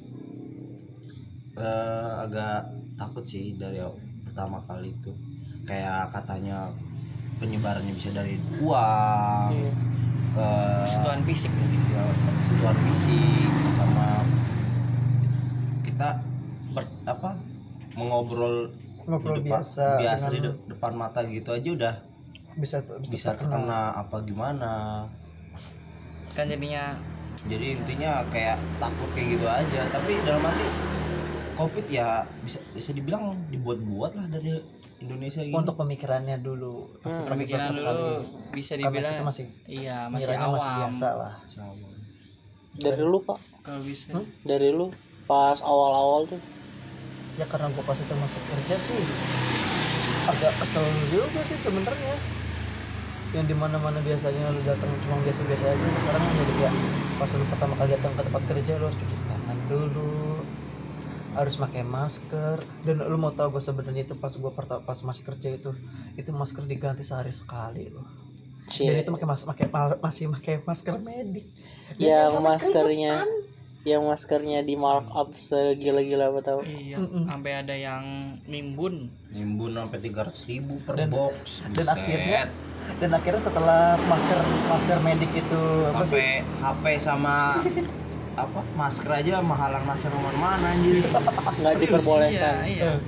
[1.59, 3.79] Eh, agak takut sih dari
[4.27, 5.11] pertama kali itu.
[5.63, 6.71] Kayak katanya
[7.39, 9.71] penyebarannya bisa dari uang Iya.
[10.85, 11.51] sentuhan fisik.
[11.89, 12.03] ya,
[12.43, 14.23] sentuhan fisik sama
[15.83, 16.21] kita
[17.09, 17.33] apa
[17.97, 18.69] mengobrol
[19.09, 21.95] Ngobrol di depan, biasa biasa di dengan- de- depan mata gitu aja udah
[22.55, 24.71] bisa bisa terkena apa gimana.
[26.37, 27.01] Kan jadinya
[27.41, 29.89] jadi intinya kayak takut kayak gitu aja.
[29.89, 30.69] Tapi dalam arti
[31.55, 34.61] covid ya bisa bisa dibilang dibuat-buat lah dari
[34.99, 37.01] Indonesia gini untuk pemikirannya dulu.
[37.01, 38.11] Hmm, pemikiran dulu kali.
[38.53, 41.33] bisa dibilang kita masih iya masih awam masih biasa lah.
[42.69, 43.39] Dari lu pak?
[43.65, 44.13] Kalau bisa.
[44.45, 44.93] Dari lu
[45.25, 46.41] pas awal-awal tuh
[47.39, 49.07] ya karena gue pas itu masuk kerja sih
[50.27, 52.19] agak kesel juga sih sebenarnya.
[53.31, 55.87] Yang di mana mana biasanya lu datang cuma biasa-biasa aja.
[55.95, 56.75] Sekarang jadi kayak
[57.17, 60.43] pas lu pertama kali datang ke tempat kerja lu harus cuci tangan dulu
[61.33, 62.59] harus pakai masker.
[62.83, 65.71] Dan lu mau tahu gue sebenarnya itu pas gue pertama pas masih kerja itu
[66.19, 68.05] itu masker diganti sehari sekali loh
[68.69, 69.01] dan Cie.
[69.01, 69.65] itu pakai mas pakai
[69.97, 71.45] masih pakai masker medik.
[71.97, 73.48] Dan yang maskernya keringetan.
[73.81, 76.59] Yang maskernya di markup segila-gila apa tau?
[76.61, 78.03] Iya sampai ada yang
[78.45, 79.07] nimbun.
[79.29, 81.63] Nimbun sampai tiga ribu per Dan- box.
[81.69, 81.87] dan Buset.
[81.89, 82.41] akhirnya
[82.97, 86.19] dan akhirnya setelah masker masker medik itu apa sih?
[86.59, 87.35] Sampai HP sama
[88.43, 88.59] apa?
[88.73, 90.99] Masker aja mahalan masker nomor mana anjir?
[91.55, 92.55] Nggak diperbolehkan.
[92.59, 92.83] Iya iya.
[92.89, 92.99] Eh.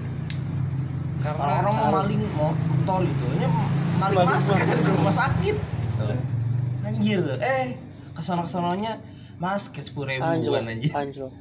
[1.21, 2.49] karena orang-orang mau maling mau
[2.81, 3.45] tol itu ini
[3.99, 4.77] maling masker masker.
[4.79, 5.55] di rumah sakit.
[6.81, 7.21] Anjir.
[7.37, 7.75] Eh
[8.11, 8.97] ke sana ke sananya
[9.41, 11.33] masker sepuluh anjlok ribuan anjir anjlok.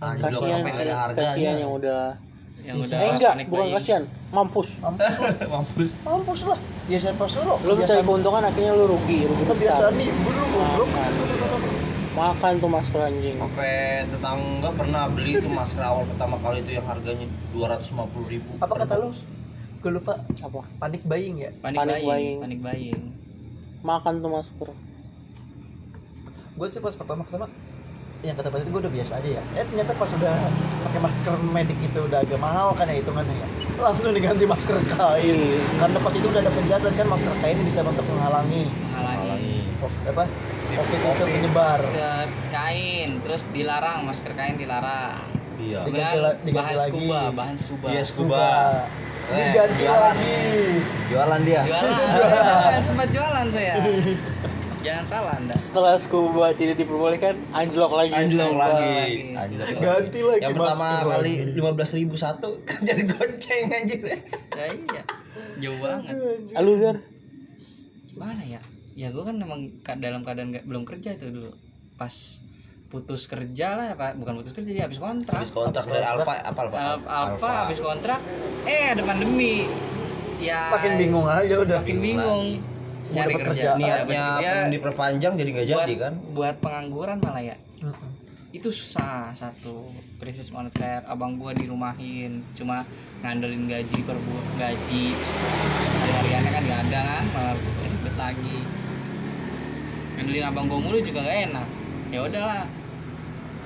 [0.00, 2.02] Anjlok kasihan sampai nggak ada sih kasihan yang udah
[2.62, 2.94] yang Bisa.
[2.94, 3.74] udah eh enggak bukan buying.
[3.76, 4.68] kasihan mampus.
[5.52, 5.90] Mampus.
[6.00, 6.40] Mampus.
[6.48, 6.58] Lah.
[6.88, 7.58] Ya siapa suruh?
[7.62, 9.54] Lu mencari keuntungan akhirnya lu rugi rugi besar.
[9.54, 11.12] kebiasaan nih goblok Makan.
[12.12, 13.36] makan tuh masker anjing.
[13.36, 18.04] Sampai tetangga pernah beli tuh masker awal pertama kali itu yang harganya dua ratus lima
[18.08, 18.50] puluh ribu.
[18.58, 19.10] Apa kata lu?
[19.82, 20.14] Gue lupa.
[20.40, 20.60] Apa?
[20.78, 21.50] Panik buying ya?
[21.58, 22.36] Panik, Panik buying, buying.
[22.40, 23.00] panik buying.
[23.82, 24.68] Makan tuh masker
[26.62, 27.50] gue sih pas pertama pertama
[28.22, 29.42] yang kata itu gue udah biasa aja ya.
[29.58, 30.30] Eh ternyata pas udah
[30.86, 33.46] pakai masker medik itu udah agak mahal kan ya hitungannya ya?
[33.82, 35.58] Langsung diganti masker kain.
[35.82, 38.70] Karena pas itu udah ada penjelasan kan masker kain bisa untuk menghalangi.
[38.94, 39.58] Menghalangi.
[39.82, 40.30] Oh, apa?
[40.70, 41.74] Covid itu menyebar.
[41.82, 45.18] masker kain terus dilarang masker kain dilarang.
[45.58, 45.82] Iya.
[45.82, 46.90] Diganti la- diganti bahan lagi.
[46.94, 47.86] scuba bahan scuba.
[47.90, 48.46] Iya scuba.
[49.34, 49.98] Diganti jualan.
[50.14, 50.38] lagi.
[51.10, 51.62] jualan dia.
[51.74, 52.78] Jualan.
[52.86, 53.74] Sempat jualan saya
[54.82, 55.54] jangan salah anda.
[55.54, 58.12] Setelah scuba tidak diperbolehkan, anjlok lagi.
[58.12, 58.92] anjlok lagi.
[58.92, 59.20] lagi.
[59.38, 61.54] anjlok ganti lagi yang pertama kali lagi.
[61.54, 64.02] lima belas ribu satu jadi goceng anjir.
[64.52, 65.02] Ya iya.
[65.62, 66.14] Jauh banget.
[66.58, 66.96] Lu gar?
[68.12, 68.60] mana ya?
[68.92, 71.50] Ya gue kan memang ka- dalam keadaan nggak belum kerja itu dulu.
[71.96, 72.44] Pas
[72.92, 74.20] putus kerja lah pak.
[74.20, 75.40] Bukan putus kerja ya habis kontrak.
[75.40, 76.76] Habis kontrak dari Alfa apa Alfa?
[76.76, 78.20] Al- Alfa habis kontrak.
[78.68, 79.64] Eh ada pandemi.
[80.42, 81.80] Ya makin bingung aja udah.
[81.80, 82.46] Makin bingung.
[82.58, 82.71] Mau
[83.12, 86.12] nyari dapet kerja niatnya ya, pengen diperpanjang jadi nggak buat, jadi kan?
[86.32, 87.56] buat pengangguran malah ya.
[88.52, 89.88] Itu susah satu
[90.20, 91.04] krisis moneter.
[91.04, 92.84] Abang gua dirumahin cuma
[93.20, 95.16] ngandelin gaji per bu- gaji.
[96.02, 98.58] Hari-hariannya kan nggak ada kan malah ribet lagi.
[100.16, 101.66] Ngandelin abang gua mulu juga gak enak.
[102.12, 102.64] Ya udahlah.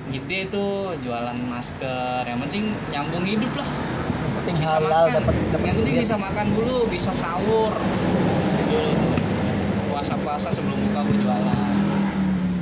[0.07, 2.23] Gede tuh jualan masker.
[2.23, 3.67] Yang penting nyambung hidup lah.
[3.67, 5.15] Yang penting bisa halal makan.
[5.19, 7.75] dapat dapat yang penting bisa makan dulu bisa sahur
[9.97, 11.57] puasa-puasa sebelum buka gua jualan.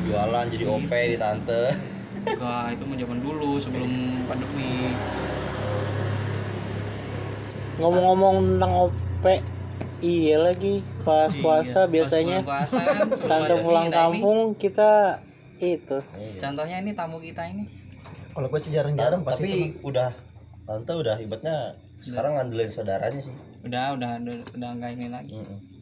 [0.08, 1.76] Jualan jadi OP di tante.
[2.32, 3.92] Enggak, itu mau zaman dulu sebelum
[4.24, 4.96] pandemi.
[7.76, 9.26] Ngomong-ngomong tentang OP,
[10.00, 12.80] iya lagi pas Iya, puasa pas biasanya puasa,
[13.28, 15.20] tante pulang nah ini- kampung kita
[15.60, 16.00] itu.
[16.40, 17.68] Contohnya ini tamu kita ini.
[18.32, 19.52] kalau gue sih jarang-jarang pasti tapi
[19.84, 20.16] udah
[20.64, 23.36] tante udah ibaratnya sekarang ngandelin saudaranya sih.
[23.68, 25.36] Udah, udah, udah, udah enggak ini lagi.
[25.36, 25.75] Mm-mm.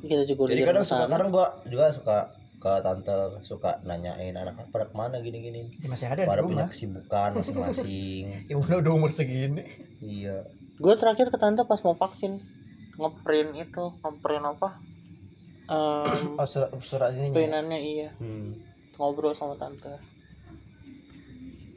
[0.00, 2.18] Kita juga udah jadi kadang suka kadang gua juga suka
[2.60, 6.68] ke tante suka nanyain anak pada ke mana gini gini Ya, masih ada pada punya
[6.68, 6.68] rumah.
[6.68, 8.24] kesibukan masing-masing.
[8.52, 9.64] Ya udah udah umur segini.
[10.04, 10.44] Iya.
[10.76, 12.36] Gue terakhir ke tante pas mau vaksin.
[13.00, 14.76] Ngeprint itu ngeprint apa?
[15.72, 17.36] Em, oh, surat surat ini ya?
[17.36, 18.08] printannya iya.
[18.20, 18.52] Hmm.
[19.00, 19.96] ngobrol sama tante.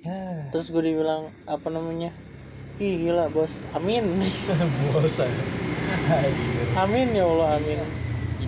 [0.04, 2.12] Ya, terus gue dibilang apa namanya?
[2.84, 3.64] Ih gila bos.
[3.72, 4.04] Amin.
[4.92, 5.32] Bosan
[6.12, 6.68] Anjir.
[6.76, 8.03] Amin ya Allah amin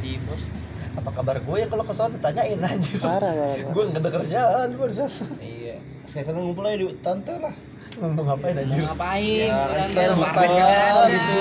[0.06, 0.64] Jadi bos nih.
[0.96, 4.86] apa kabar gue ya kalau ke sana ditanyain anjir Parah gue nggak ada kerjaan gue
[4.86, 7.56] di sana iya sekarang ngumpul aja di tante lah
[7.98, 9.50] ngomong ngapain Mau anjir ngapain?
[9.50, 11.10] Ya, Bukan sekarang ada.
[11.10, 11.34] gitu,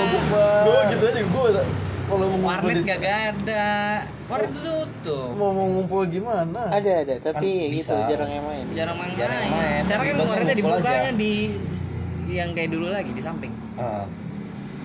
[0.65, 1.49] gue gitu aja gue
[2.05, 3.65] kalau mau ngumpul Warnet di, nggak ada.
[4.25, 5.29] Warnet tutup.
[5.37, 7.95] mau mau ngumpul gimana Ada ada tapi Kan gitu bisa.
[8.09, 9.13] jarang yang main Jarang main.
[9.13, 9.81] Jarang main.
[9.85, 11.13] Sekarang kan warnetnya dibukanya aja.
[11.13, 11.33] di
[12.27, 13.53] yang kayak dulu lagi di samping.
[13.77, 14.09] ah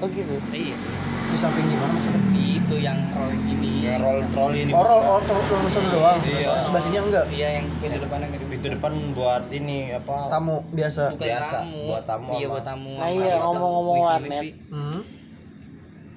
[0.00, 0.76] Oh gitu Iya.
[1.22, 3.86] di samping gimana maksudnya Di itu yang roll gini.
[3.86, 6.58] yang roll trolley ini oh roll oh terus terus terus doang Iya.
[6.58, 8.54] sebelah sini enggak Iya yang pintu depannya nggak dibuka.
[8.56, 11.80] pintu depan buat ini apa tamu biasa Bukan Biasa, tamu.
[11.86, 12.90] buat tamu Iya buat tamu.
[12.92, 14.44] Nah, iya, ngomong-ngomong warnet.
[14.68, 15.00] hmm?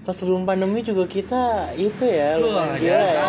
[0.01, 1.41] pas sebelum pandemi juga kita
[1.77, 3.23] itu ya lumayan gila ya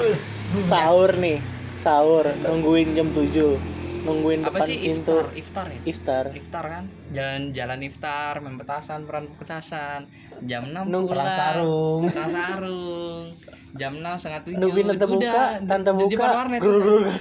[0.00, 0.22] terus
[0.60, 1.38] sahur nih
[1.72, 3.69] sahur nungguin jam 7
[4.02, 5.26] nungguin Apa depan sih pintu iftar?
[5.34, 5.80] Iftar ya?
[5.84, 6.84] iftar Iftar kan?
[7.10, 10.08] Jalan-jalan iftar, main petasan, peran petasan.
[10.42, 11.28] Jam 6 Nung- pulang.
[11.28, 13.24] sarung Perang sarung.
[13.72, 14.58] Jam 6 setengah tujuh.
[14.58, 16.58] nungguin tante Udah, buka di- tante di buka depan warnet.
[16.58, 17.14] gur gur gur.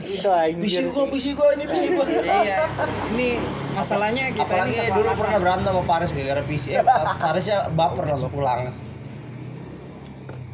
[0.00, 0.84] itu anjir sih.
[0.88, 2.58] gua PC gua ini PC gua Iya.
[3.10, 3.28] Ini
[3.72, 6.84] masalahnya kita apalagi ini dulu pernah berantem sama Paris gara-gara PC eh
[7.18, 8.70] Parisnya baper langsung pulang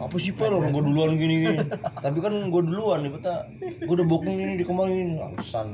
[0.05, 0.53] apa sih pak?
[0.53, 1.57] Orang gue duluan gini gini.
[2.05, 5.73] Tapi kan gue duluan nih beta gue udah booking ini di kemarin alasan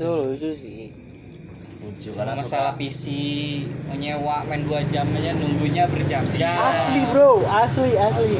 [0.00, 0.88] itu lucu sih.
[1.80, 2.12] Lucu.
[2.12, 3.04] Karena masalah PC
[3.88, 6.56] mau nyewa main 2 jam aja nunggunya berjam-jam.
[6.72, 7.40] asli bro.
[7.48, 8.36] Asli asli.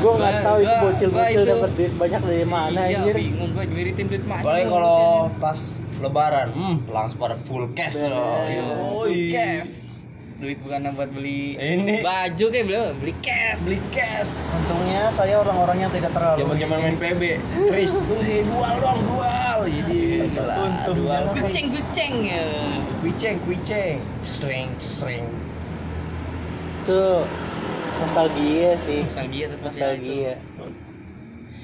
[0.00, 3.16] Gue nggak tahu itu Gua- bocil-bocil dapat duit banyak dari mana iya, anjir.
[3.16, 4.44] bingung gua nyuritin duit mana.
[4.44, 5.00] Apalagi kalau
[5.40, 5.60] pas
[6.04, 8.44] lebaran, hmm, langsung pada full cash loh.
[9.08, 9.83] Beli cash.
[10.44, 13.60] Duit bukan buat beli Ini baju kayak beli beli cash.
[13.64, 14.32] beli cash.
[14.54, 17.22] untungnya saya orang-orang yang tidak terlalu Zaman-zaman main PB,
[17.72, 19.58] Tris, wih dual dong, dual.
[19.64, 19.96] Jadi
[20.28, 20.92] gila, Untungnya.
[20.92, 21.22] dual.
[21.40, 22.44] Kucing kucing ya.
[23.00, 25.24] Kuiceng, kuiceng, sering, sering.
[26.84, 27.00] itu
[27.96, 30.04] nostalgia sih Nostalgia tetap ya itu.
[30.04, 30.34] nostalgia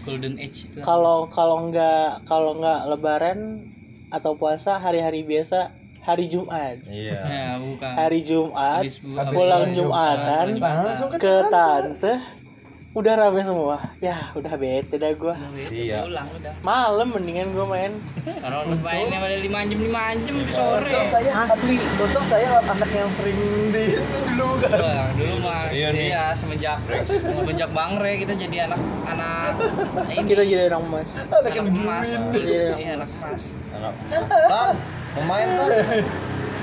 [0.01, 0.79] Golden Age itu.
[0.81, 3.69] kalau kalau nggak kalau nggak lebaran
[4.09, 7.21] atau puasa hari-hari biasa hari Jumat Iya.
[7.31, 7.93] Ya, bukan.
[7.93, 12.15] hari Jumat Habis bu- habis pulang Jumatan langsung ke tante
[12.91, 16.03] udah rame semua ya udah bete dah gua Iya.
[16.03, 16.53] Pulang udah.
[16.61, 17.95] malam mendingan gua main
[18.43, 20.91] Kalau mainnya pada 5 jam 5 jam sampai sore.
[20.91, 23.39] untung saya asli untung saya anak yang sering
[23.71, 23.95] di
[24.27, 26.83] dulu kan Wah, dulu mah Iya iya semenjak
[27.31, 29.55] semenjak Bangre kita jadi anak anak
[30.11, 32.09] ini kita jadi orang emas anak anak emas.
[32.35, 32.75] Iya.
[32.75, 33.43] Iya, anak emas.
[33.71, 33.95] Anak,
[35.16, 35.70] pemain tan.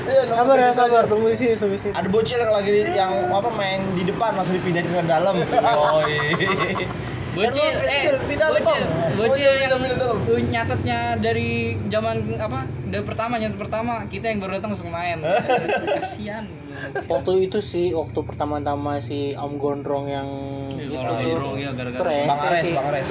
[0.07, 3.11] Iya, sabar ya sabar tunggu di sini tunggu di sini Ada bocil yang lagi yang
[3.27, 5.35] apa main di depan langsung dipindahin ke dalam.
[5.75, 6.15] Yoi.
[7.35, 9.19] Bocil, Kan lu eh, pindah bocil, dong.
[9.19, 9.77] bocil yang
[10.47, 12.65] nyatetnya dari zaman apa?
[12.87, 15.19] Dari pertama nyatet pertama, kita yang baru datang langsung main.
[15.99, 16.47] Kasihan.
[17.11, 20.27] waktu itu sih waktu pertama-tama si Om Gondrong yang
[20.77, 23.09] itu Kalau tuh gondrong ya itu gara-gara Bang Ares sih Bang Ares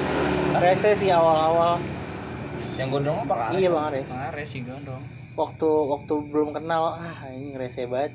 [0.55, 1.75] rese sih awal-awal
[2.79, 5.03] yang gondrong apa Bang Ares iya Bang Ares Mares sih gondrong.
[5.37, 8.11] Waktu waktu belum kenal ah ini rese banget.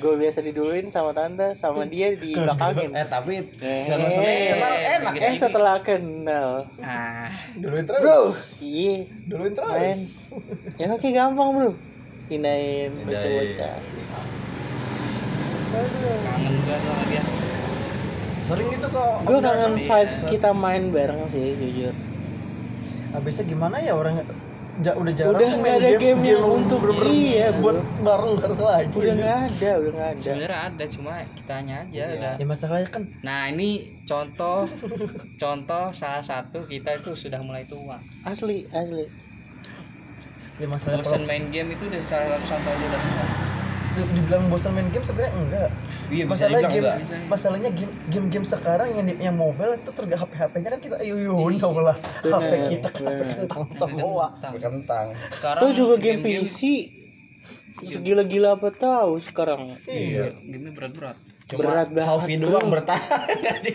[0.00, 2.94] Gue biasa diduluin sama tante sama dia di belakangin.
[2.94, 5.12] Eh tapi Eh, kenal enak.
[5.12, 6.70] eh setelah kenal.
[6.80, 8.00] Ah, duluin terus?
[8.00, 8.20] Bro.
[8.62, 8.96] Iya.
[9.28, 9.68] Duluin terus?
[9.68, 9.98] Main.
[10.78, 11.70] Ya oke gampang bro.
[12.24, 13.74] Pindahin bocah-bocah
[15.70, 17.22] kangen gua sama dia.
[18.40, 19.12] sering itu kok.
[19.22, 21.94] Gue kangen vibes kita main bareng sih jujur.
[23.10, 24.22] Habisnya gimana ya orang
[24.78, 26.20] ja, udah jarang Udah nggak ada game.
[26.22, 28.86] yang untuk- bener-bener iya, buat bareng bareng lagi.
[28.92, 30.20] Udah nggak ada udah nggak ada.
[30.20, 32.34] Sebenarnya ada, cuma kitanya aja udah.
[32.38, 33.70] ya masalahnya kan Nah ini
[34.02, 34.64] contoh
[35.36, 37.98] contoh salah satu kita itu sudah mulai tua.
[38.22, 39.06] asli asli.
[40.56, 43.02] Ya masalahnya Bosan main game itu udah salah satu contoh aja udah
[44.06, 45.70] dibilang bosan main game sebenarnya enggak
[46.10, 46.96] Iya, bisa masalahnya game enggak.
[47.26, 50.96] masalahnya game game game sekarang yang di- yang mobile itu terga HP HP-nya kan kita
[50.98, 51.14] ayo
[51.52, 54.26] dong lah HP kita kan HP kentang semua.
[54.52, 56.60] Kentang Sekarang tuh juga game game-game- PC
[57.80, 59.72] segila-gila apa tahu sekarang?
[59.86, 61.16] Iya, game berat-berat.
[61.46, 63.26] cuma Berat banget, Sofi doang bertahan.
[63.32, 63.70] Nggak di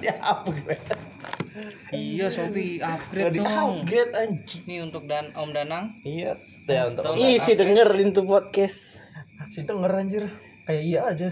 [0.00, 0.86] dia upgrade?
[1.90, 3.46] Iya, Sofi upgrade dong.
[3.46, 4.62] upgrade anjing.
[4.64, 5.94] Nih untuk dan Om Danang.
[6.02, 6.34] iya
[6.64, 8.98] ya untuk ih sih dengerin tuh podcast.
[9.46, 10.24] Si denger anjir
[10.64, 11.28] kayak iya aja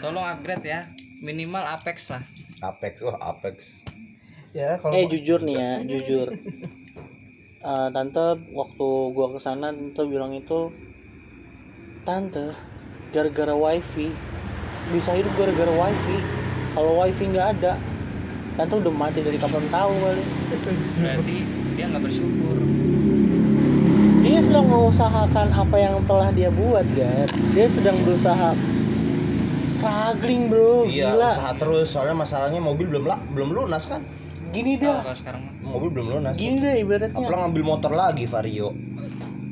[0.00, 0.80] Tolong upgrade ya.
[1.24, 2.22] Minimal Apex lah.
[2.62, 3.84] Apex wah Apex
[4.54, 6.28] ya kalau eh jujur nih ya jujur
[7.64, 10.68] Eh, tante waktu gua ke sana tante bilang itu
[12.04, 12.52] tante
[13.08, 14.12] gara-gara wifi
[14.92, 16.20] bisa hidup gara-gara wifi
[16.76, 17.72] kalau wifi nggak ada
[18.60, 20.22] tante udah mati dari kapan tahu kali
[21.00, 21.36] Berarti
[21.74, 22.56] dia nggak bersyukur.
[24.54, 27.26] Dia sedang mengusahakan apa yang telah dia buat kan
[27.58, 28.54] dia sedang berusaha
[29.66, 30.86] struggling bro.
[30.86, 31.30] Iya gila.
[31.34, 31.86] usaha terus.
[31.90, 33.98] Soalnya masalahnya mobil belum lah belum lunas kan?
[34.54, 37.18] Gini dah kalau sekarang mobil belum lunas gini deh ibaratnya.
[37.18, 38.70] Apalagi ngambil motor lagi Vario.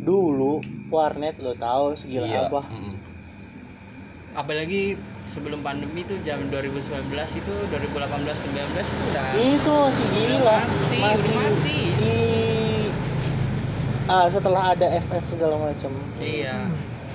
[0.06, 0.62] Dulu
[0.94, 2.62] warnet lo tahu segila iya apa.
[2.62, 2.94] mm-mm.
[4.38, 4.94] Apalagi
[5.26, 10.58] sebelum pandemi itu jam 2019 itu 2018 19 itu udah itu masih gila.
[10.62, 12.31] mati, masih mati.
[14.12, 15.88] Ah setelah ada FF segala macam
[16.20, 16.68] iya.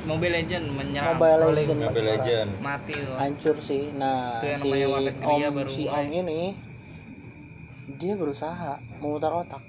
[0.04, 1.14] Mobile Legend menyerang.
[1.14, 3.18] Mobile Legends Mobile Legend Mati loh.
[3.20, 4.70] hancur sih nah Itu yang si
[5.22, 5.94] om baru si mulai.
[5.94, 6.42] om ini
[7.94, 9.62] dia berusaha memutar otak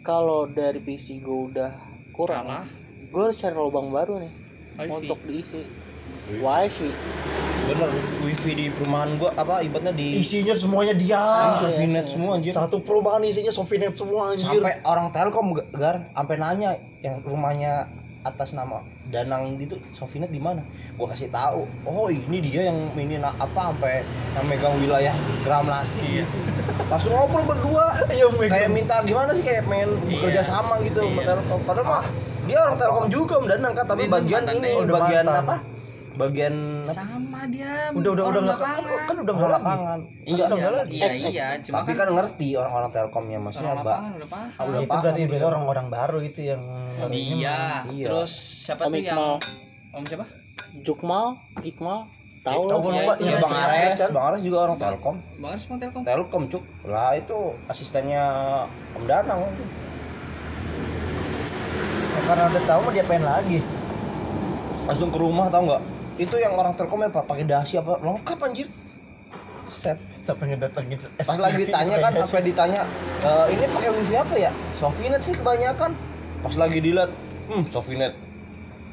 [0.00, 1.70] kalau dari PC gue udah
[2.10, 2.64] kurang Kalah.
[3.06, 4.32] gue harus cari lubang baru nih
[4.76, 4.90] Wifi.
[4.90, 5.62] untuk diisi
[6.36, 6.90] wifi
[7.70, 11.22] bener wifi di perumahan gua apa ibaratnya di isinya semuanya dia.
[11.56, 12.50] Sofinet semua anjir.
[12.50, 14.58] Satu perumahan isinya Sofinet semua anjir.
[14.58, 17.86] Sampai orang Telkom Ga- gar sampai nanya yang rumahnya
[18.20, 20.60] atas nama Danang itu Sofinet di mana?
[20.94, 24.02] Gua kasih tahu oh ini dia yang ini na- apa sampai
[24.34, 26.24] yang megang wilayah Gramlasi Iya.
[26.86, 27.94] langsung ngobrol berdua.
[28.08, 31.28] Iya, kayak minta gimana sih kayak main bekerja sama gitu sama Iya.
[31.32, 31.60] Telkom.
[31.64, 32.04] Padahal mah
[32.44, 35.46] dia orang Telkom juga Om Danang kan tapi bagian ini bagian mantan.
[35.46, 35.56] apa
[36.20, 36.54] bagian?
[36.84, 37.88] Sama dia.
[37.90, 39.08] udah udah udah orang nggak kan, lapangan.
[39.08, 40.92] kan udah orang nggak lapangan Iya, udah nggak lagi.
[41.00, 44.48] iya, iya, cuma tapi kan kan ngerti orang-orang Telkomnya maksudnya orang mbak udah paham.
[44.60, 47.08] Ah, udah itu paham berarti berarti orang-orang baru itu yang mah.
[47.10, 47.58] Iya.
[47.88, 48.32] terus
[48.68, 49.18] siapa Om tuh yang.
[49.90, 50.24] Om siapa?
[50.84, 51.26] Jukmal
[51.64, 51.98] Iqmal
[52.40, 54.10] tahu Tahu Iya, Iya iya, Bang Ares, kan?
[54.16, 55.16] Bang Ares juga orang Telkom.
[55.40, 56.02] Bang Aris mau Telkom.
[56.04, 56.64] Telkom cuk.
[56.88, 58.24] Lah itu asistennya
[58.96, 59.40] Om Danang.
[62.20, 63.58] karena udah tahu mah dia pengen lagi
[64.86, 65.82] Langsung ke rumah tau nggak?
[66.20, 68.68] Itu yang orang Telkom apa pakai dasi apa lengkap anjir.
[69.72, 69.96] Set.
[70.20, 72.84] siapa yang datangin Pas lagi ditanya kan apa ditanya
[73.24, 74.52] "E, ini pakai wifi apa ya?
[74.76, 75.96] Sofinet sih kebanyakan.
[76.44, 77.08] Pas lagi dilihat,
[77.48, 78.12] hmm Sofinet.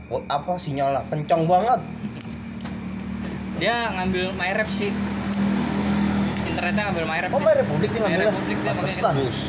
[0.07, 1.83] Oh, apa sinyalnya kencang banget.
[3.61, 4.95] Dia ngambil MyRap sih.
[6.47, 7.29] Internetnya ngambil MyRap.
[7.35, 7.47] oh dia.
[7.51, 8.93] main Republik dia ngambilnya Republik dia pakai.
[8.95, 9.39] Terus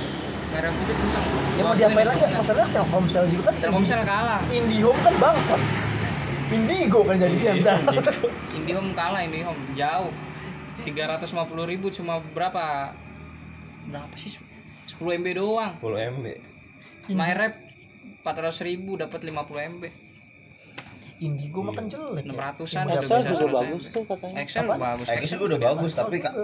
[0.51, 1.25] MyRepublik kencang.
[1.55, 4.43] ya mau diapain lagi masalahnya Telkomsel juga kan Telkomsel kalah.
[4.51, 5.88] Indihome kan bangsat
[6.49, 7.79] Indigo kan jadinya ntar
[8.57, 10.13] Indihome kalah Indihome jauh.
[10.87, 11.29] 350
[11.69, 12.97] ribu cuma berapa?
[13.91, 14.41] Berapa sih?
[14.89, 15.73] 10 MB doang.
[15.85, 16.27] 10 MB.
[17.13, 17.53] MyRap
[18.25, 19.85] 400 ribu dapat 50 MB.
[21.19, 22.55] Indigo mah kan jelek ya.
[22.55, 23.93] 600-an Yang Excel udah bisa juga 100 bagus MB.
[23.93, 25.07] tuh katanya Excel bagus.
[25.11, 26.35] Eh, itu udah bagus tapi kak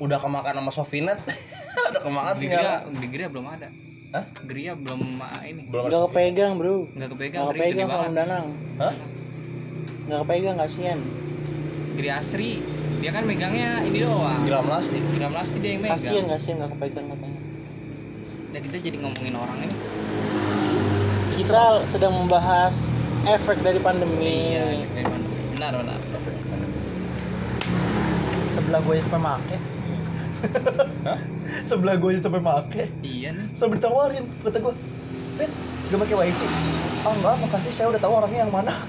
[0.00, 1.18] udah kemakan sama Sofinet.
[1.94, 2.60] udah kemakan Di sinyal.
[2.60, 3.68] Gria, di Gria belum ada.
[4.14, 4.22] Hah?
[4.46, 5.66] Gria belum ah, ini.
[5.66, 6.86] Belum nggak kepegang bro.
[6.94, 8.46] Nggak kepegang, gede kepegang sama Danang.
[8.78, 8.94] Hah?
[10.06, 11.00] nggak kepegang kasihan.
[11.98, 12.62] Gria Asri
[13.02, 14.38] dia kan megangnya ini doang.
[14.46, 15.02] Gram lasti.
[15.18, 15.98] Gram lasti dia yang megang.
[15.98, 17.40] Kasian kasian nggak kepegang katanya.
[18.54, 19.76] Dan kita jadi ngomongin orang ini.
[21.42, 22.94] Kita sedang membahas
[23.26, 24.54] efek dari pandemi.
[24.54, 25.42] Iya efek dari pandemi.
[25.58, 25.98] benar benar.
[28.54, 29.73] Sebelah gue make
[31.68, 32.84] sebelah gue sampai make.
[33.00, 33.46] Iya nih.
[33.52, 34.74] Sampai ditawarin kata gue
[35.34, 35.50] Ben
[35.86, 36.48] gak pakai wifi.
[37.04, 38.72] Ah enggak makasih saya udah tahu orangnya yang mana.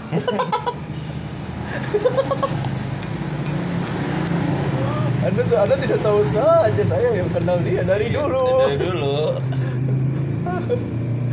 [5.25, 8.45] Anda, anda tidak tahu saja saya yang kenal dia dari dulu.
[8.61, 9.41] dari dulu.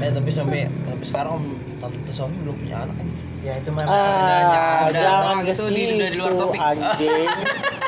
[0.00, 1.44] Eh tapi sampai sampai sekarang om
[1.76, 3.08] tante Sofi belum punya anak kan?
[3.44, 7.06] Ya itu memang ah udah, jangan udah, ke itu di- udah di luar situ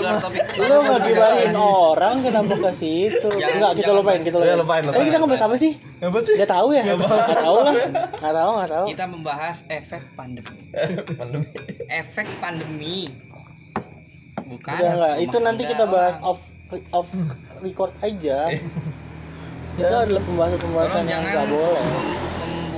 [0.00, 3.28] luar topik lu ngegibahin orang kenapa ke situ.
[3.28, 4.58] Enggak kita lupain kita lupain.
[4.58, 5.72] lupain, tadi lupain, kita ngebahas apa sih?
[6.00, 6.34] Apa sih?
[6.38, 6.84] Gak tahu ya.
[6.96, 7.74] Gak tahu lah.
[8.16, 8.86] Gak tahu gak tahu.
[8.92, 10.58] Kita membahas efek pandemi.
[11.16, 11.48] Pandemi.
[11.88, 12.98] Efek pandemi.
[14.46, 16.40] Bukan Udah enggak Itu nanti kita bahas off
[16.94, 17.08] off
[17.60, 18.50] record aja.
[19.80, 21.84] Itu adalah pembahasan-pembahasan yang jangan gak boleh.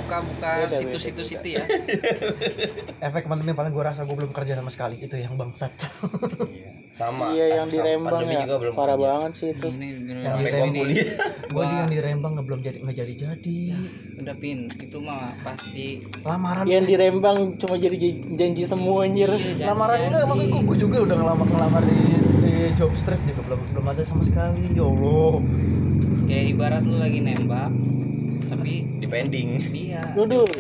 [0.09, 1.65] beda, situs-situs itu ya.
[3.07, 4.97] Efek pandemi paling gue rasa gue belum kerja sama sekali.
[4.99, 5.71] Itu yang bangsat
[6.99, 8.43] sama Iya yang di Rembang ya.
[8.43, 9.69] juga belum Parah banget sih itu.
[9.71, 10.75] Ini Yang sampai di gua Rembang.
[10.75, 11.07] kuliah
[11.49, 11.71] gue Wah.
[11.73, 13.59] yang di Rembang nggak belum jadi nggak jadi jadi.
[14.19, 15.87] Udah pin itu mah pasti.
[16.21, 17.97] Lamaran Yang di Rembang cuma jadi
[18.29, 19.31] janji semua anjir.
[19.31, 20.31] Iya, janji- lamaran enggak janji.
[20.43, 21.97] maksudku gue juga udah ngelamar ngelamar di
[22.37, 25.35] si job street juga belum belum ada sama sekali ya Allah.
[26.27, 27.71] Kayak ibarat lu lagi nembak
[28.45, 29.49] tapi di pending.
[29.71, 30.51] Dia Duduk.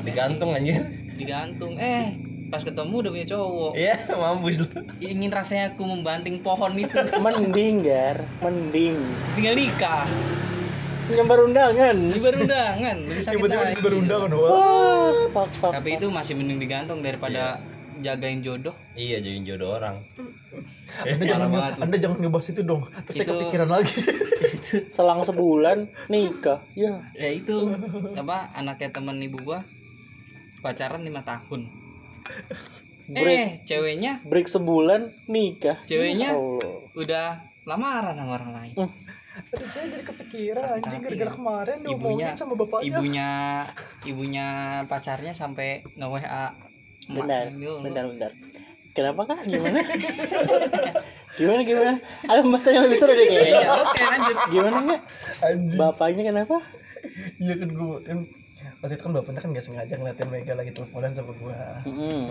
[0.00, 0.82] digantung anjir.
[1.14, 1.74] Digantung.
[1.76, 3.72] Eh pas ketemu udah punya cowok.
[3.76, 4.66] Iya mampus lu.
[5.04, 6.96] Ingin rasanya aku membanting pohon itu.
[7.24, 8.24] Mending Gar.
[8.40, 8.96] Mending.
[9.36, 10.04] Tinggal nikah.
[11.08, 12.20] Nyambar undangan lebih
[13.16, 13.80] sakit tiba-tiba hati.
[13.80, 17.64] di berundangan wah Fuck, fuck, tapi itu masih mending digantung daripada
[18.04, 18.76] jagain jodoh.
[18.92, 20.04] Iya jadiin jodoh orang.
[21.08, 22.82] Anda jangan banget anda jangan ngebahas itu dong.
[23.08, 24.00] Terus saya Itu- kepikiran lagi.
[24.92, 25.78] Selang sebulan
[26.12, 26.60] nikah.
[26.76, 27.00] Ya.
[27.16, 27.72] Ya itu.
[28.12, 29.64] Apa anaknya temen ibu gua
[30.60, 31.87] pacaran lima tahun
[33.08, 36.28] eh ceweknya break sebulan nikah Ceweknya?
[36.28, 36.76] Ya Allah.
[36.92, 37.26] udah
[37.64, 38.74] lamaran sama orang lain
[39.38, 41.34] Aduh, saya jadi kepikiran Sakit anjing gara-gara ya.
[41.34, 43.28] kemarin ibunya sama bapaknya ibunya
[44.02, 44.46] ibunya
[44.84, 46.46] pacarnya sampai nge WA
[47.08, 48.30] Bentar, bentar, bentar.
[48.92, 49.46] Kenapa kak?
[49.46, 49.80] Gimana?
[51.38, 51.92] gimana gimana?
[52.26, 53.68] Ada bahasanya lebih seru deh Iya, kayaknya.
[53.78, 55.00] oke lanjut Gimana kak?
[55.40, 56.56] anjing Bapaknya kenapa?
[57.38, 58.18] iya kan gue kan
[58.78, 61.82] waktu itu kan bapaknya kan gak sengaja ngeliatin Mega lagi teleponan sama gua.
[61.82, 62.30] Hmm.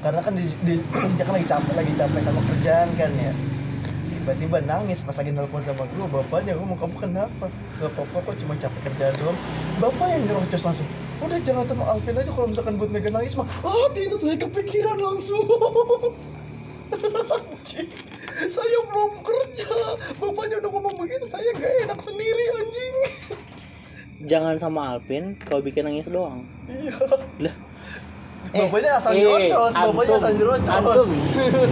[0.00, 0.80] karena kan di, di-
[1.16, 3.32] dia kan lagi capek lagi capek sama kerjaan kan ya.
[4.10, 7.46] Tiba-tiba nangis pas lagi nelpon sama gua bapaknya gua mau kamu kenapa?
[7.80, 9.38] Gak apa-apa kok cuma capek kerjaan doang.
[9.80, 10.88] Bapak yang nyerocos langsung
[11.20, 13.48] udah jangan sama Alvin aja kalau misalkan buat Mega nangis mah.
[13.64, 15.44] Ah tidak saya kepikiran langsung.
[18.40, 19.72] Saya belum kerja.
[20.16, 22.94] Bapaknya udah ngomong begitu saya gak enak sendiri anjing
[24.20, 26.44] Jangan sama Alvin kalau bikin nangis doang.
[26.68, 26.92] iya
[27.40, 27.54] Lah.
[28.50, 31.08] bapaknya asal nyerocos bapaknya asal nyerocos Eh, antum,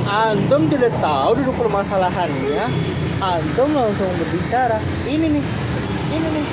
[0.06, 2.64] antum tidak tahu duduk permasalahannya.
[3.18, 4.78] Antum langsung berbicara.
[5.02, 5.44] Ini nih,
[6.08, 6.46] ini nih.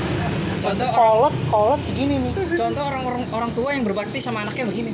[0.56, 2.34] Contoh orang- kolot, kolot gini nih.
[2.58, 4.92] contoh orang-orang orang tua yang berbakti sama anaknya begini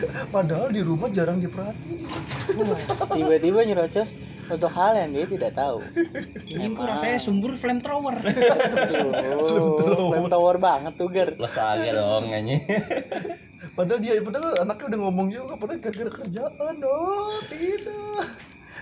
[0.34, 2.06] padahal di rumah jarang diperhatiin
[3.08, 4.16] Tiba-tiba nyerocos
[4.48, 5.84] untuk hal yang dia tidak tahu.
[6.48, 8.16] ini kok rasanya sumbur flamethrower
[10.12, 12.62] flame tower banget tuh plus aja dong anjing
[13.78, 16.74] Padahal dia padahal anaknya udah ngomong juga padahal gara-gara kerjaan.
[16.82, 18.26] Oh, tidak.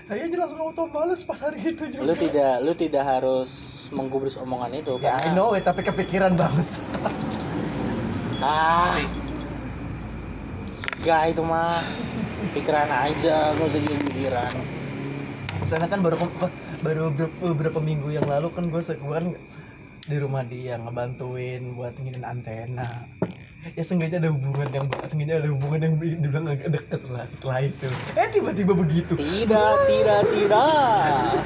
[0.09, 2.01] Saya langsung auto males pas hari itu juga.
[2.01, 3.51] Lu tidak, lu tidak harus
[3.93, 6.81] menggubris omongan itu Ya, I know it, tapi kepikiran banget.
[8.41, 8.97] ah
[11.05, 11.83] gak itu mah
[12.53, 14.53] pikiran aja nggak usah jadi pikiran
[15.57, 16.15] Misalnya kan baru
[16.79, 17.03] baru
[17.43, 19.35] beberapa, minggu yang lalu kan gue kan
[20.07, 23.03] di rumah dia ngebantuin buat nginin antena.
[23.75, 27.87] Ya sengaja ada hubungan yang sengaja ada hubungan yang dibilang agak deket lah setelah itu.
[28.15, 29.19] Eh tiba-tiba begitu.
[29.19, 31.43] tidak tidak tidak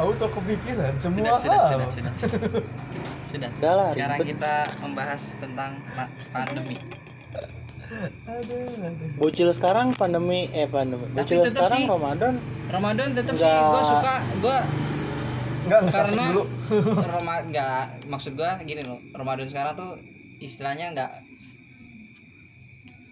[0.00, 1.68] Auto kepikiran sudah semua sudah hal.
[1.68, 2.38] sudah sudah sudah
[3.36, 4.28] sudah Udah lah, sekarang ribet.
[4.40, 6.80] kita membahas tentang pa- pandemi
[7.92, 9.08] Aduh, aduh.
[9.14, 12.34] bocil sekarang pandemi eh pandemi bocil sekarang sih- Ramadan
[12.66, 14.58] Ramadan tetap sih gue suka gue
[15.62, 16.42] Enggak, karena dulu.
[17.12, 17.78] Roma nggak
[18.10, 19.90] maksud gue gini loh Ramadan sekarang tuh
[20.38, 21.10] istilahnya nggak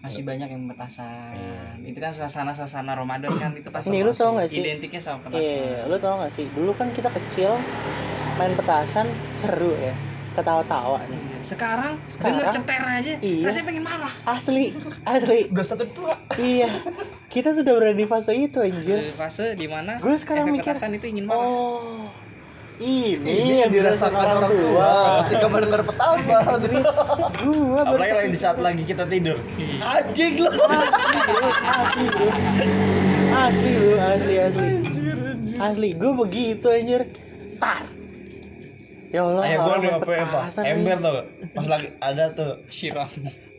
[0.01, 1.37] masih banyak yang petasan
[1.85, 4.59] itu kan suasana suasana Ramadan kan itu pasti Nih, lu tau nggak sih?
[4.59, 6.49] identiknya sama petasan Iya, lu tau gak sih?
[6.49, 7.53] Dulu kan kita kecil
[8.33, 9.93] main petasan seru ya,
[10.33, 11.30] ketawa-tawa nih.
[11.43, 12.39] Sekarang, Sekarang?
[12.39, 13.43] denger ceter aja Iya.
[13.45, 14.13] rasanya pengen marah.
[14.25, 14.65] Asli
[15.05, 15.39] asli.
[15.49, 16.15] Udah satu tua.
[16.37, 16.69] Iya.
[17.27, 18.97] Kita sudah berada di fase itu anjir.
[18.97, 21.47] Di fase di mana Gue sekarang efek mikir, itu ingin marah.
[21.47, 22.09] Oh
[22.81, 24.91] ini, ini yang dirasakan orang tua.
[25.29, 26.41] ketika mendengar petasan
[27.45, 29.37] gua apalagi lagi di saat lagi kita tidur?
[29.85, 30.49] Anjing lu.
[30.49, 32.33] Asli bro
[33.37, 34.69] asli bro asli asli.
[35.61, 37.05] Asli gue begitu anjir.
[37.61, 38.00] Tar
[39.11, 41.13] ya Allah kayak gue main apa apa ember tuh
[41.51, 42.53] pas lagi ada tuh.
[42.71, 43.09] Siram.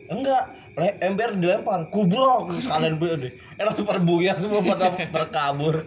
[0.09, 0.43] Enggak.
[0.73, 1.85] Le- ember dilempar.
[1.93, 3.31] Kubrok sekalian gue deh.
[3.61, 5.85] Eh langsung pada buyar semua pada berkabur.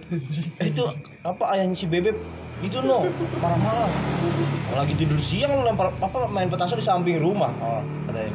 [0.63, 0.87] Eh, itu
[1.27, 2.15] apa ayahnya si bebek
[2.63, 3.05] itu no.
[3.43, 3.91] Marah-marah.
[4.79, 7.51] Lagi tidur siang lu lempar apa main petasan di samping rumah.
[7.59, 8.31] Oh, ada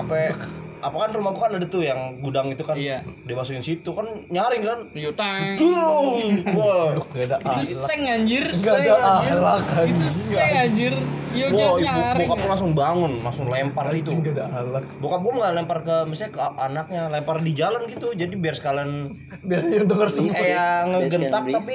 [0.00, 0.32] apa
[0.80, 3.04] apa kan rumah gua kan ada tuh yang gudang itu kan Iya.
[3.28, 6.40] dimasukin situ kan nyaring kan Yutang Dung!
[6.56, 10.92] Wah, gak ada itu seng anjir gak ada ahlak itu seng anjir
[11.30, 14.10] yo Wah, jelas nyaring bokap gua langsung bangun, langsung lempar itu.
[14.18, 18.16] gak ada ahlak Bokap gua nggak lempar ke misalnya ke anaknya, lempar di jalan gitu.
[18.16, 19.12] Jadi biar sekalian
[19.44, 21.74] biar yang denger semua kayak ngegentak tapi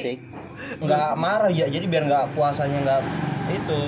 [0.82, 1.70] nggak marah ya.
[1.70, 3.02] Jadi biar nggak puasanya nggak
[3.54, 3.82] itu.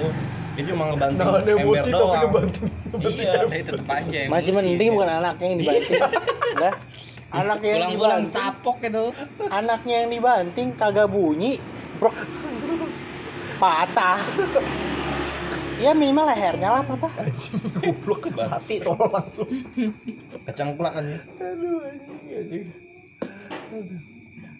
[0.58, 2.22] Jadi cuma ngebanting nah ada ember emosi tapi doang.
[2.26, 2.66] ngebanting
[2.97, 3.32] Iya.
[3.45, 4.58] tapi tetep aja masih emosi.
[4.58, 6.01] mending bukan anaknya yang dibanting.
[6.66, 6.76] Dah
[7.28, 8.34] anaknya yang dibanting.
[8.34, 9.05] tapok itu.
[9.51, 11.62] Anaknya yang dibanting kagak bunyi.
[12.01, 12.16] Brok.
[13.58, 14.22] Patah.
[15.78, 17.14] Ya minimal lehernya lah patah.
[17.78, 19.49] Goblok kan hati tolong langsung.
[20.49, 21.20] Kecengklak kan ya.
[21.38, 22.66] aduh anjing anjing.
[23.70, 23.99] Aduh.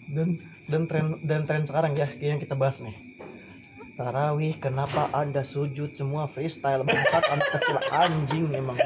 [0.08, 0.28] dan
[0.68, 2.96] dan tren dan tren sekarang ya yang kita bahas nih
[3.98, 6.86] Tarawih, kenapa anda sujud semua freestyle?
[6.86, 8.78] Bangsat anak kecil anjing emang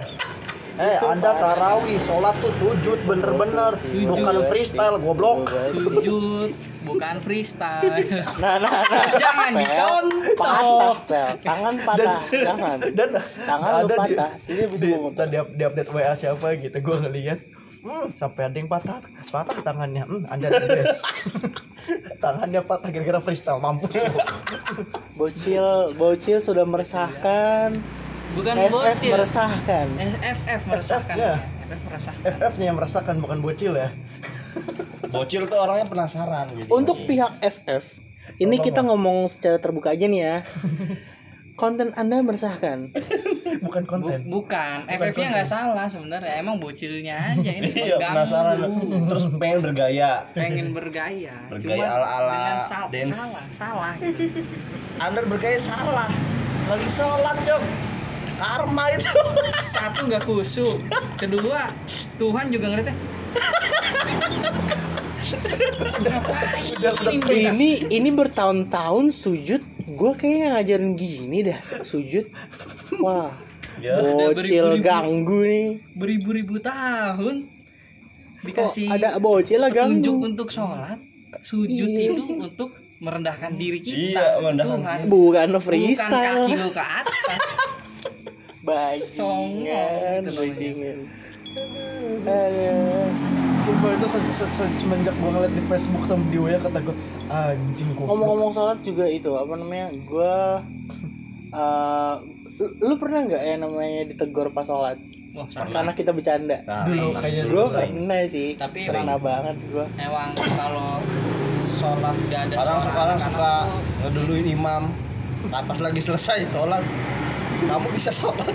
[0.73, 4.09] Eh, anda tarawih, sholat tuh sujud bener-bener, Sujud.
[4.17, 5.53] bukan freestyle, goblok.
[5.69, 6.49] sujud
[6.83, 7.93] bukan freestyle.
[8.41, 9.05] Nah nah nah.
[9.15, 10.33] Jangan dicontoh.
[10.35, 11.29] patah pel.
[11.45, 12.21] Tangan patah.
[12.33, 12.77] Jangan.
[12.91, 13.09] Dan
[13.45, 14.85] Tangan lu ada di- patah, jadi bisa
[15.29, 17.39] di, up- di update WA siapa gitu, gue ngeliat,
[17.83, 21.05] hmm, sampai ada yang patah, patah tangannya, hmm, anda the best.
[22.22, 24.14] tangannya patah gara-gara freestyle, mampus lu.
[25.18, 27.74] bocil bocil sudah meresahkan
[28.39, 31.35] bukan FF bocil meresahkan Eh, FF meresahkan ya.
[31.68, 33.91] FF meresahkan FF-nya yang merasakan bukan bocil ya.
[35.12, 36.68] Bocil tuh orangnya penasaran jadi.
[36.72, 38.01] untuk pihak FF
[38.39, 40.37] ini kita ngomong secara terbuka aja nih ya
[41.61, 42.95] konten anda meresahkan
[43.55, 44.19] Bukan Bu- konten.
[44.25, 48.57] bukan FF-nya nggak salah sebenarnya emang bocilnya aja ini Iya, penasaran.
[49.07, 50.25] Terus pengen bergaya.
[50.33, 53.13] pengen bergaya Bergaya ala-ala dengan sal- dance.
[53.15, 54.41] salah salah gitu.
[54.97, 56.09] Anda bergaya salah.
[56.65, 57.63] Lagi sholat, Cok.
[58.35, 59.11] Karma itu.
[59.75, 60.79] satu nggak khusyuk
[61.15, 61.69] kedua
[62.17, 62.97] Tuhan juga ngeliatnya
[66.75, 67.49] Ngapain ini?
[67.49, 72.27] ini ini bertahun-tahun sujud gue kayaknya ngajarin gini dah su- sujud
[72.99, 73.32] wah
[73.74, 73.97] Ya.
[73.97, 74.84] Udah bocil beribu-ribu.
[74.84, 77.49] ganggu nih beribu-ribu tahun
[78.36, 81.01] kok dikasih ada bocil lah ganggu untuk sholat
[81.40, 82.12] sujud Iya.
[82.12, 87.43] itu untuk merendahkan diri kita Iya, merendahkan Tuhan bukan bukan freestyle kaki lu ke atas
[88.68, 90.99] bajingan Songong bajingan
[92.22, 93.09] Aduh.
[93.59, 96.97] Sumpah itu se se se- semenjak gue ngeliat di Facebook sama di WA kata gue
[97.26, 98.11] anjing goblok.
[98.11, 100.34] ngomong-ngomong sholat juga itu apa namanya gue
[101.53, 102.16] eh,
[102.63, 104.95] lu, lu pernah nggak ya namanya ditegur pas sholat
[105.33, 107.69] wah karena kita bercanda Nah, Dulu kayaknya sering.
[107.99, 111.03] pernah sih Tapi pernah banget gue emang kalau
[111.61, 113.53] sholat gak ada Orang sekarang suka
[114.01, 114.83] ngeduluin imam.
[115.45, 116.79] Nah, pas lagi selesai sholat,
[117.65, 118.47] kamu bisa sholat.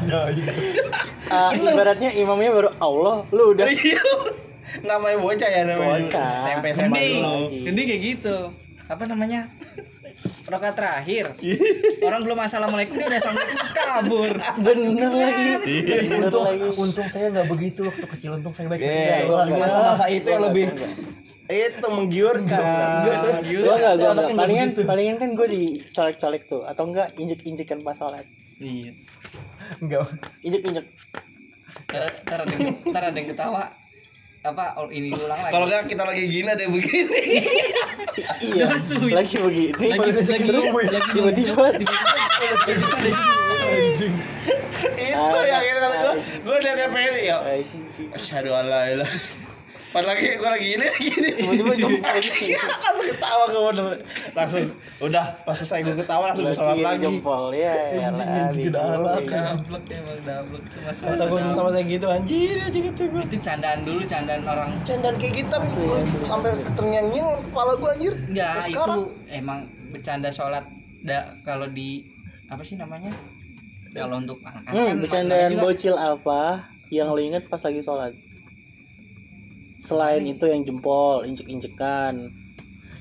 [0.00, 0.82] Itu.
[1.28, 4.00] Ah, ibaratnya imamnya baru Allah lu udah Iya.
[4.80, 6.06] namanya bocah ya namanya.
[6.06, 6.30] Bocah.
[6.40, 7.36] SMP SMP Kembali dulu.
[7.66, 8.36] Ini kayak gitu.
[8.86, 9.48] Apa namanya?
[10.48, 11.24] Rokat terakhir.
[12.08, 14.32] Orang belum assalamualaikum dia udah assalamualaikum terus kabur.
[14.58, 19.44] bener lagi bener Untung, lagi untung saya nggak begitu waktu kecil untung saya baik Gua
[19.44, 19.60] enggak.
[19.60, 20.72] masa-masa itu yang lebih
[21.48, 22.44] itu menggiurkan.
[23.04, 24.80] gue enggak Saya gue nggak palingan begitu.
[24.84, 28.24] palingan kan gue dicolek-colek tuh atau enggak injek-injekan pas sholat
[28.58, 28.92] Iya.
[29.78, 30.08] Enggak.
[30.40, 30.86] injek-injek
[31.88, 32.40] ntar
[33.04, 33.72] ada yang ketawa.
[34.46, 35.50] Apa oh, ini ulang lagi.
[35.50, 37.22] Kalau enggak kita lagi gini ada yang begini.
[38.54, 39.14] iya Sweet.
[39.14, 41.64] lagi begini lagi lagi terus lagi tiba-tiba
[43.68, 44.14] Anjing.
[44.94, 46.12] itu yang kata gua,
[46.46, 47.36] gua udah DPR ya.
[47.42, 48.08] Anjing.
[48.14, 49.47] Asyhadu an la ilaha
[49.88, 51.28] Pas lagi gua lagi gini gini.
[51.34, 53.84] tiba-tiba jempol sih langsung ketawa gue bener
[54.28, 54.44] udah
[55.00, 57.02] udah pas selesai gue ketawa langsung gue sholat lagi.
[57.02, 58.68] jempol ya ya lah Anjing.
[58.68, 59.64] Dablek emang
[60.22, 64.70] dablek masa-masa gue sama saya gitu anjir anjir kata gue Itu candaan dulu, candaan orang.
[64.82, 65.56] Cendan kayak kita
[66.22, 67.08] sampai ketengyang
[67.46, 68.12] kepala gue anjir.
[68.28, 69.00] Terus itu sekarang.
[69.26, 69.58] emang
[69.88, 70.64] bercanda sholat
[71.00, 72.04] da, kalau di
[72.46, 73.08] apa sih namanya?
[73.88, 76.40] Kalau untuk anak-anak Hmm, kan bercandaan juga- bocil apa
[76.88, 78.12] yang lo inget pas lagi sholat?
[79.78, 82.34] Selain itu yang jempol, injek-injekan.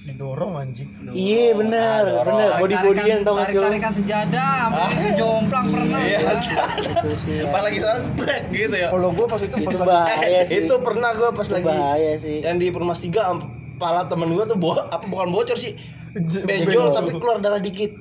[0.07, 2.49] didorong anjing Iya bener, bener.
[2.63, 3.67] Body body yang tau gak sih lo?
[3.67, 6.19] tarik-tarikan sejadah sampai jomplang pernah Iya.
[6.23, 6.63] gua.
[6.79, 7.33] Itu sih.
[7.43, 7.51] ya.
[7.51, 8.07] Pas lagi sholat
[8.47, 8.87] gitu ya.
[8.87, 10.63] kalau gue pas itu pas Itu lagi bahaya sih.
[10.63, 12.37] Itu pernah gue pas Itu lagi bahaya sih.
[12.39, 13.35] yang di Permas tiga
[13.75, 15.75] pala temen gue tuh bo apa bukan bocor sih
[16.15, 17.91] benjol tapi keluar darah dikit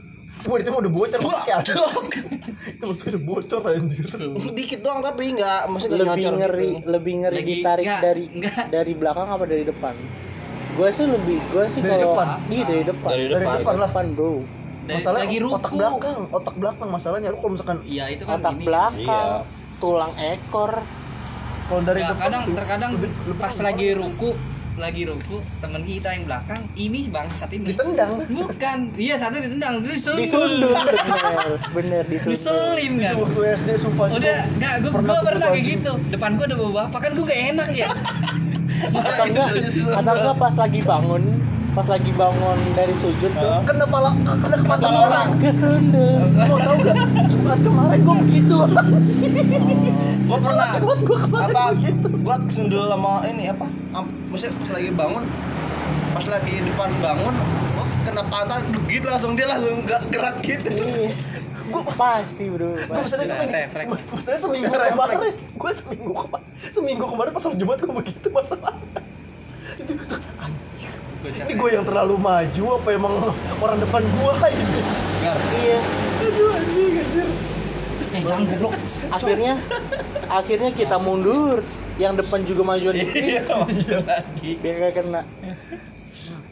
[0.45, 1.57] Wah, itu udah bocor maksudnya
[2.68, 4.07] itu maksudnya udah bocor anjir
[4.53, 6.87] dikit doang tapi nggak maksudnya lebih nyocor ngeri gitu.
[6.87, 8.64] lebih ngeri Lagi- ditarik enggak, dari enggak.
[8.68, 9.95] dari belakang apa dari depan
[10.76, 12.26] gue sih lebih gue sih Dari kalau depan?
[12.47, 13.89] iya dari depan Dari Dari depan lah.
[13.89, 14.32] depan bro
[14.78, 15.74] Dari- masalahnya lagi otak ruku.
[15.74, 18.62] belakang otak belakang masalahnya lu kalau misalkan iya itu kan otak ini.
[18.62, 19.78] belakang Iya.
[19.78, 20.72] tulang ekor
[21.66, 24.30] kalau dari Ya, depan kadang tuh, terkadang lebih- lebih pas lagi ruku
[24.77, 28.29] lagi ruku temen kita yang belakang ini bangsat ini ditendang.
[28.29, 28.79] Bukan.
[28.97, 33.14] Iya satu ditendang terus disundul disundul bener bener disundul ngeselin kan?
[33.16, 34.07] Itu waktu SD sumpah.
[34.12, 35.93] Udah nggak gue Pernah gue tuh pernah gua kayak gitu.
[36.12, 37.89] Depan gue ada bawa bapak kan gue gak enak ya.
[38.97, 41.22] Atau enggak atau enggak pas lagi bangun
[41.77, 45.29] pas lagi bangun dari sujud tuh kena pala kena kepala pala orang.
[45.45, 46.97] kesundul mau tau gak
[47.29, 48.57] Jumat kemarin gue begitu.
[50.27, 50.68] Gua pernah.
[50.81, 51.64] Jumat gue kemarin apa?
[51.77, 52.09] begitu.
[52.24, 53.68] Gua kesundul sama ini apa?
[54.33, 55.24] Maksudnya pas lagi bangun
[56.16, 57.35] pas lagi depan bangun
[57.77, 60.72] gua kena pantat begit langsung dia langsung nggak gerak gitu.
[60.72, 61.12] Iya.
[61.66, 62.72] Gue pasti bro.
[62.72, 63.20] Gue pasti.
[63.20, 64.01] maksudnya itu Refleks.
[64.16, 69.01] maksudnya seminggu kemarin gue seminggu kemarin seminggu kemarin pas Jumat gue begitu masalahnya
[69.83, 69.93] itu
[70.41, 70.93] anjir
[71.27, 73.14] ini gue yang terlalu maju apa emang
[73.59, 74.81] orang depan gue gitu
[75.24, 75.81] Gar, iya.
[76.22, 77.29] Aduh anjing anjir
[78.16, 78.22] eh
[79.12, 79.55] akhirnya
[80.31, 81.61] akhirnya kita mundur.
[81.97, 83.41] Yang depan juga maju di sini.
[83.41, 84.61] Iya lagi.
[84.61, 85.24] Biar gak kena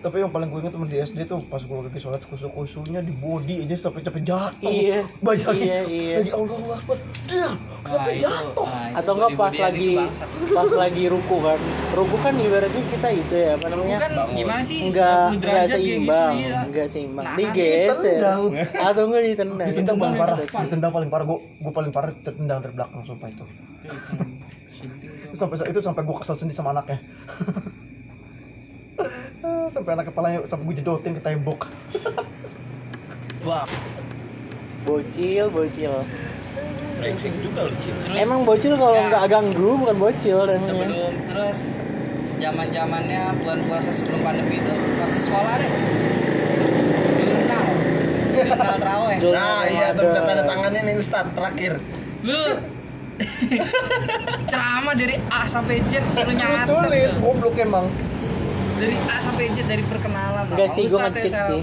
[0.05, 3.01] tapi yang paling gue inget temen di SD tuh pas gue lagi sholat kusuk kusuknya
[3.01, 4.69] di body aja sampai capek jatuh.
[4.69, 6.17] Iya, bayangin iya, iya.
[6.21, 6.99] lagi Allah Akbar.
[7.25, 7.55] Dia Nah,
[7.89, 8.67] sampai jatuh.
[8.69, 10.29] Nah, atau enggak pas lagi itu bangsat.
[10.53, 11.61] pas lagi ruku kan.
[11.97, 13.97] Ruku kan ibaratnya kita itu ya apa namanya?
[13.97, 14.79] Bukan gimana sih?
[14.85, 16.59] Enggak 90 enggak kayak seimbang gitu, iya.
[16.69, 17.25] enggak seimbang.
[17.25, 18.21] Nah, digeser.
[18.77, 19.69] atau enggak ditendang?
[19.73, 20.37] Ditendang paling parah.
[20.37, 20.63] sih.
[20.69, 21.25] ditendang paling parah.
[21.25, 23.45] Gue gue paling parah ditendang dari belakang sumpah itu.
[25.33, 27.03] Itu sampai itu sampai gue kesel sendiri sama anaknya
[29.75, 31.67] sampai anak kepalanya sampai gue jedotin ke tembok.
[33.43, 33.67] Wah.
[34.87, 35.91] Bocil bocil.
[37.03, 37.95] Brengsek juga lu cil.
[38.07, 40.63] Terus, emang bocil kalau ya, nggak ganggu bukan bocil namanya.
[40.63, 41.61] Sebelum terus
[42.39, 44.73] zaman zamannya bulan puasa sebelum pandemi itu
[45.03, 45.73] waktu sekolah deh.
[47.19, 47.67] Jurnal.
[48.35, 49.17] Jurnal terawih.
[49.19, 51.83] Jurnal nah iya tuh tanda tangannya nih Ustad terakhir.
[52.23, 52.43] Lu.
[54.51, 56.35] Ceramah dari A sampai Z suruh
[56.67, 57.23] tulis tuh.
[57.23, 57.87] goblok emang
[58.75, 61.61] dari A sampai Z dari perkenalan enggak sih gue ngecit sih.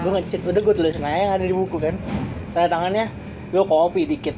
[0.00, 0.40] gue ngecit.
[0.48, 1.94] Udah gue tulisin aja yang ada di buku kan.
[2.56, 3.06] Tanda tangannya
[3.52, 4.36] gue copy dikit.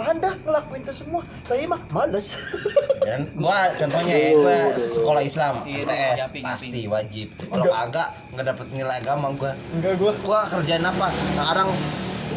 [0.00, 2.32] Anda ngelakuin itu semua saya mah males.
[3.06, 7.28] Dan gua contohnya ya gua sekolah Islam Iya, MTS japing, pasti wajib.
[7.36, 9.52] Kalau kagak nggak dapet nilai agama gua.
[9.76, 11.12] Enggak gue gua kerjain apa?
[11.12, 11.68] Sekarang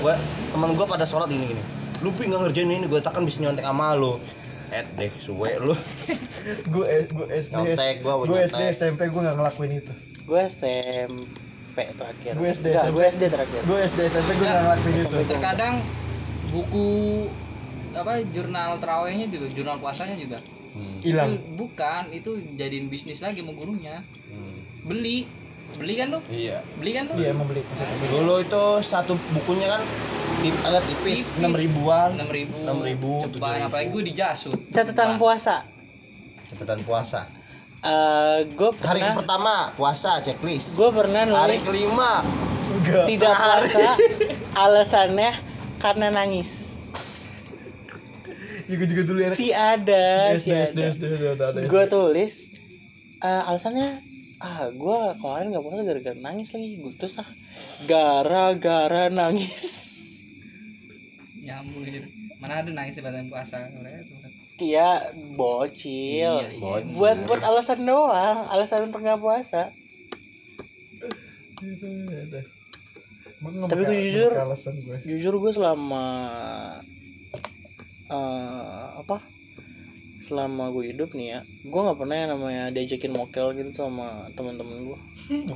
[0.03, 0.13] gua
[0.51, 1.63] temen gua pada sholat gini gini.
[2.03, 4.19] Lu pi nggak ngerjain ini gua takkan bisa nyontek sama lu
[4.73, 5.77] eh deh suwe lu.
[6.73, 8.61] Gue gue SD Nyontek, gue SD.
[8.73, 9.93] SMP gue nggak ngelakuin itu.
[10.25, 12.33] Gue SMP terakhir.
[12.35, 12.93] Gue SD, SMP.
[12.97, 13.61] gue SD terakhir.
[13.69, 15.17] Gue SD SMP gue nggak ngelakuin itu.
[15.29, 15.75] Terkadang
[16.49, 16.89] buku
[17.93, 20.41] apa jurnal terawihnya juga jurnal puasanya juga.
[21.05, 21.37] Hilang.
[21.37, 24.01] Itu bukan itu jadiin bisnis lagi sama gurunya.
[24.83, 25.29] Beli
[25.77, 26.19] beli kan lu?
[26.29, 26.61] Iya.
[26.77, 27.13] Beli kan lu?
[27.17, 27.61] Iya emang beli.
[28.11, 29.81] Dulu itu satu bukunya kan
[30.43, 32.09] tip, agak tipis enam ribuan.
[32.19, 32.55] Enam ribu.
[32.61, 35.63] Enam ribu ceban apalagi gue dijasut catatan puasa?
[36.51, 37.25] Catatan puasa.
[37.83, 40.79] Eh gue hari pernah pertama puasa checklist.
[40.79, 42.11] Gue pernah hari nulis kelima
[42.79, 43.05] enggak.
[43.11, 43.67] tidak sehari.
[43.71, 43.93] puasa
[44.67, 45.31] alasannya
[45.79, 46.71] karena nangis.
[48.63, 49.29] Ya, gue juga dulu ya.
[49.29, 51.03] Si ada SD si SD
[51.35, 52.51] ada ada gue tulis
[53.19, 54.12] eh, alasannya
[54.43, 56.75] ah gue kemarin nggak puasa gara-gara nangis lagi.
[56.77, 57.29] Gue terus ah
[57.87, 59.65] gara-gara nangis.
[61.39, 62.07] Gitu
[62.43, 63.63] mana ada nangis di badan puasa.
[64.59, 66.43] Iya bocil.
[66.43, 66.91] Iya sih, bocil.
[66.93, 69.71] buat buat alasan doang alasan untuk nggak puasa.
[73.43, 74.97] Tapi gue jujur- gue?
[75.03, 76.05] jujur gue selama
[78.07, 79.19] eh, apa
[80.33, 84.89] selama gue hidup nih ya gue nggak pernah yang namanya diajakin mokel gitu sama teman-teman
[84.89, 84.97] gue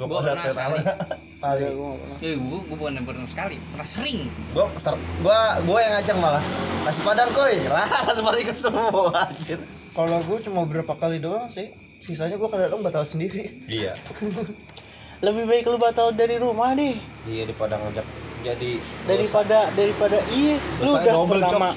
[0.06, 0.80] puasa pernah sekali.
[1.50, 2.18] Ada gue nggak pernah.
[2.22, 4.30] Eh, gue gue bukan pernah sekali, pernah sering.
[4.54, 6.44] gua peser gua gua yang ngajak malah.
[6.86, 7.58] Nasi padang koi.
[7.68, 9.60] Lah nasi padang ikut semua anjir.
[9.98, 11.74] Kalau gue cuma beberapa kali doang sih.
[12.02, 13.50] Sisanya gue kadang-kadang batal sendiri.
[13.68, 13.98] Iya.
[15.26, 16.96] Lebih baik lu batal dari rumah deh.
[17.26, 18.06] Iya di padang ngajak
[18.46, 18.72] jadi
[19.10, 20.56] daripada daripada iya
[20.86, 21.70] lu udah pertama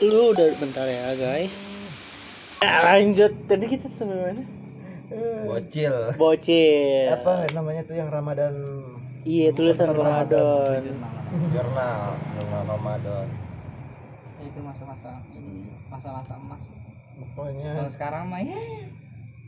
[0.00, 1.56] lu udah bentar ya guys.
[2.64, 3.32] Ya, lanjut.
[3.48, 4.44] Tadi kita mana?
[5.44, 5.94] Bocil.
[6.16, 7.12] Bocil.
[7.12, 8.52] Apa namanya tuh yang Ramadan?
[9.20, 10.80] Iya tulisan Ramadan
[11.30, 13.26] jurnal jurnal Ramadan.
[14.40, 16.72] Ya, itu masa-masa ini masa-masa emas.
[17.36, 18.58] Pokoknya kalau sekarang mah ya.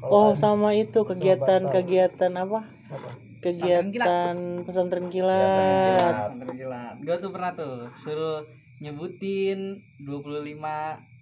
[0.03, 2.69] Oh sama itu kegiatan kegiatan apa?
[2.69, 3.11] Apa?
[3.43, 6.31] kegiatan pesantren kilat.
[6.31, 6.95] pesantren kilat.
[7.03, 8.47] gue tuh pernah tuh suruh
[8.83, 10.59] nyebutin 25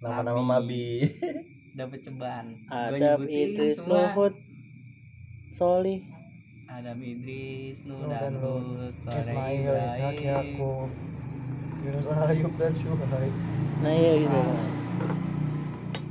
[0.01, 0.87] nama-nama nabi mabi
[1.79, 4.09] dapet ceban Adam nyebutin Idris semua.
[4.17, 4.33] Luhut
[5.53, 6.01] Soli
[6.65, 9.75] Adam Idris Nuh dan Lut Soleh Ismail
[10.17, 10.89] Yakub
[11.81, 13.33] Yunus Ayub dan Syuhaib.
[13.81, 14.41] Nah iya gitu.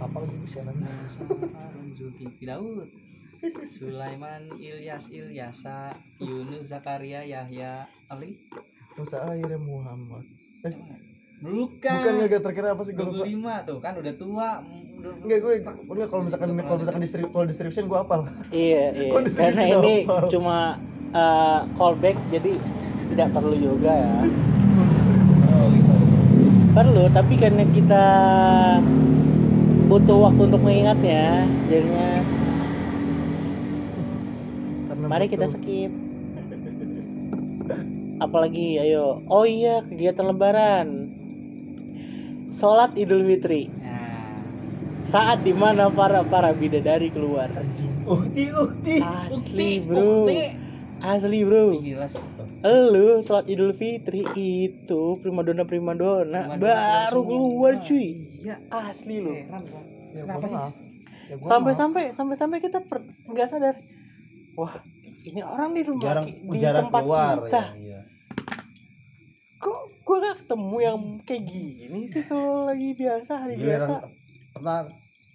[0.02, 2.90] Apa lagi bisa Harun, Zulkifli, Daud
[3.70, 8.36] Sulaiman, Ilyas, Ilyasa, Yunus, Zakaria, Yahya, Ali.
[8.98, 10.26] Musa akhirnya Muhammad.
[10.66, 10.74] Eh,
[11.40, 11.80] Bukan.
[11.80, 14.50] bukan gak terkira apa sih gue lupa 25 tuh kan udah tua.
[15.00, 18.28] Enggak gue enggak kalau misalkan kalau misalkan distrib kalau distribution gue apal.
[18.52, 19.94] iya iya karena ini
[20.28, 20.76] cuma
[21.12, 22.52] uh, callback jadi
[23.10, 24.16] tidak perlu juga ya
[25.50, 25.92] Oh, gitu.
[26.70, 28.04] perlu tapi karena kita
[29.88, 32.22] butuh waktu untuk mengingatnya jadinya
[34.86, 35.90] Karena mari kita skip
[38.20, 40.99] apalagi ayo oh iya kegiatan lebaran
[42.50, 44.42] sholat idul fitri Nah,
[45.02, 47.50] saat di mana para para bidadari keluar
[48.04, 50.26] uhti uhti asli bro
[51.00, 52.22] asli bro gila sih.
[52.62, 56.70] lu sholat idul fitri itu primadona primadona baru
[57.16, 57.26] semua.
[57.26, 58.08] keluar cuy
[58.40, 58.56] Iya.
[58.68, 59.32] asli lu.
[59.32, 59.46] Ya,
[60.20, 60.56] Kenapa sih?
[60.56, 60.72] maaf.
[61.24, 61.80] Ya, gua sampai maaf.
[61.80, 63.78] sampai sampai sampai kita per- nggak sadar
[64.52, 64.74] wah
[65.22, 68.00] ini orang di rumah jarang di jarang tempat keluar kita ya, iya.
[69.56, 69.80] kok
[70.10, 73.62] gue gak ketemu yang kayak gini sih kalau lagi biasa hari biasa.
[73.62, 73.90] giliran
[74.50, 74.78] pernah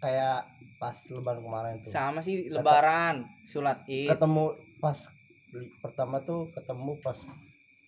[0.03, 0.39] kayak
[0.75, 1.87] pas lebaran kemarin tuh.
[1.87, 4.11] Sama sih lebaran, sholat Id.
[4.11, 4.51] ketemu
[4.83, 4.99] pas
[5.47, 7.15] beli pertama tuh ketemu pas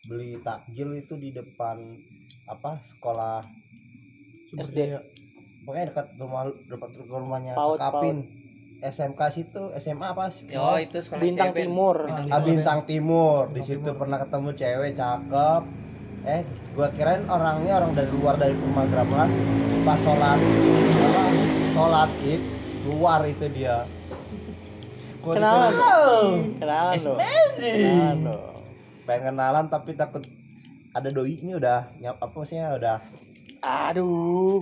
[0.08, 2.00] beli takjil itu di depan
[2.48, 3.44] apa sekolah
[4.56, 4.96] SD.
[5.68, 8.24] pokoknya dekat rumah dekat rumahnya Paut, Kapin.
[8.80, 11.60] SMK situ SMA apa sih Yo, itu sekolah bintang SMP.
[11.66, 11.98] timur.
[12.08, 13.50] Ah, Bintang Timur.
[13.50, 15.62] Di situ pernah ketemu cewek cakep
[16.28, 16.44] eh
[16.76, 19.32] gua kirain orangnya orang dari luar dari rumah Gramas
[19.88, 20.44] pas sholat
[21.00, 21.24] apa
[21.72, 22.42] sholat id
[22.84, 23.88] luar itu dia.
[25.24, 26.28] Gua kenalan dicari,
[26.60, 27.80] kenalan It's amazing.
[27.80, 28.18] kenalan
[29.08, 30.24] pengen kenalan tapi takut
[30.92, 32.98] ada doi ini udah nyap apa maksudnya udah
[33.64, 34.62] aduh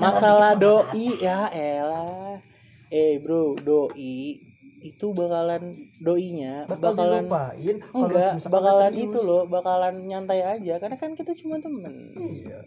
[0.00, 2.40] masalah doi ya elah.
[2.88, 4.51] Eh bro doi
[4.84, 5.62] itu bakalan
[5.96, 9.04] doinya Bakal bakalan dilupain kalau enggak misalkan bakalan serius.
[9.04, 12.60] itu loh bakalan nyantai aja karena kan kita cuma temen Iya.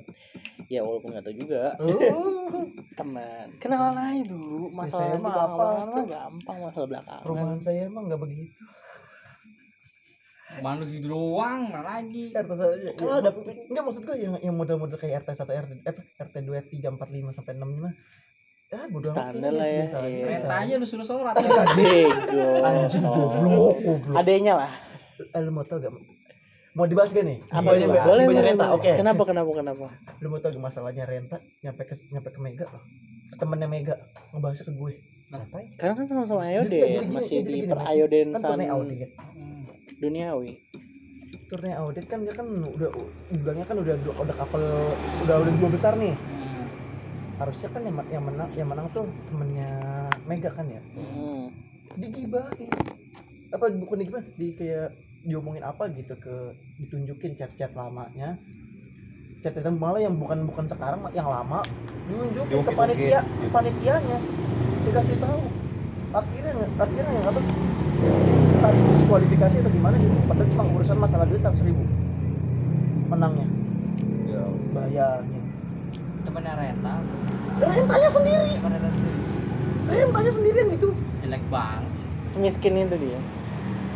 [0.66, 2.50] ya walaupun nggak tahu juga Oh,
[3.00, 7.60] teman kenalan aja dulu masalah saya di mah belakang apa mah gampang masalah belakangan perumahan
[7.60, 8.64] saya emang nggak begitu.
[10.56, 12.32] Mana gitu doang, mana lagi.
[12.32, 13.32] RT saya kan ada
[13.68, 16.96] enggak maksud gue yang yang model-model kayak RT 1 RT eh, RT 2 3 4
[16.96, 17.94] 5 sampai 6 mah
[18.66, 20.26] ya bodo amat Standar lah ya, biasa aja, iya.
[20.26, 20.66] biasa Renta aja.
[20.66, 21.34] aja lu suruh sholat.
[21.72, 24.16] bego Anjing goblok, goblok.
[24.16, 24.72] adanya lah
[25.16, 25.96] Eh, lu mau tau gak?
[26.74, 27.40] Mau dibahas gak nih?
[27.48, 28.76] apa banyak boleh boleh renta, boleh.
[28.76, 28.92] oke.
[28.96, 29.86] kenapa kenapa kenapa
[30.20, 32.84] Lu mau tau gak masalahnya renta nyampe ke nyampe ke Mega loh.
[33.34, 33.96] Temennya Mega
[34.30, 34.94] ngebahasnya ke gue.
[35.26, 35.68] Ngapain?
[35.76, 39.10] karena kan sama-sama ayoden jadi gini, masih di gini, perayoden Kan turnya audit.
[39.16, 39.62] Hmm.
[39.98, 40.52] duniawi
[41.46, 42.90] Turnya audit kan dia kan udah
[43.32, 44.62] bilangnya kan udah udah kapal
[45.24, 46.14] udah udah dua besar nih.
[47.36, 49.70] Harusnya kan yang, yang menang yang menang tuh temennya
[50.26, 50.82] Mega kan ya.
[50.96, 51.52] Hmm.
[51.96, 52.76] digibahin
[53.56, 54.92] apa bukan digibahin di kayak
[55.24, 56.36] diomongin apa gitu ke
[56.84, 58.36] ditunjukin chat-chat lamanya.
[59.40, 61.64] Chat chat malah yang bukan bukan sekarang yang lama.
[62.06, 64.18] Diunjukin ke panitia ke panitianya.
[64.86, 65.42] Dikasih tahu.
[66.14, 67.42] Akhirnya akhirnya yang apa
[68.92, 70.16] diskualifikasi atau gimana gitu.
[70.30, 71.84] Padahal cuma urusan masalah duit seratus ribu.
[73.10, 73.48] Menangnya.
[74.30, 74.44] Ya
[74.76, 75.45] bayangin
[76.26, 76.94] Temennya Renta.
[77.62, 78.52] rentanya sendiri.
[78.60, 79.04] Temen Renta tuh
[79.86, 80.90] rentanya sendirian gitu
[81.22, 83.20] jelek banget semiskin itu dia.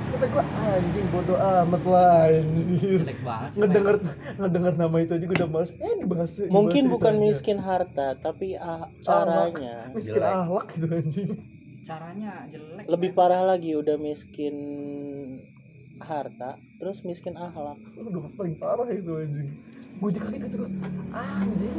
[0.09, 0.41] Kata gua
[0.73, 3.59] anjing bodoh amat lah anjir Jelek banget sih.
[3.61, 3.95] ngedenger
[4.41, 5.69] ngedenger nama itu aja gue udah males.
[5.77, 9.89] Eh dibahas dibahas mungkin bukan miskin harta tapi ah, caranya.
[9.93, 10.33] Miskin Jelek.
[10.33, 11.29] ahlak gitu anjing.
[11.85, 12.85] Caranya jelek.
[12.89, 14.55] lebih parah lagi udah miskin
[15.99, 17.77] harta terus miskin akhlak.
[17.99, 19.49] Udah paling parah itu anjing.
[19.99, 20.57] Gue juga kaget gitu.
[20.63, 20.71] Gue
[21.11, 21.75] anjing.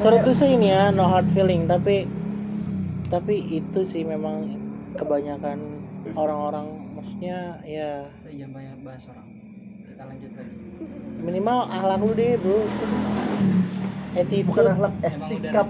[0.00, 2.08] Sorry tuh sih ini ya no hard feeling tapi
[3.12, 4.56] tapi itu sih memang
[4.96, 5.82] kebanyakan
[6.16, 8.08] orang-orang maksudnya ya.
[8.26, 9.26] Jangan banyak bahas orang.
[9.90, 10.54] kita lanjut lagi.
[11.20, 12.58] Minimal akhlak lu deh bro.
[14.16, 14.46] Attitude.
[14.48, 15.66] Bukan akhlak eh emang sikap.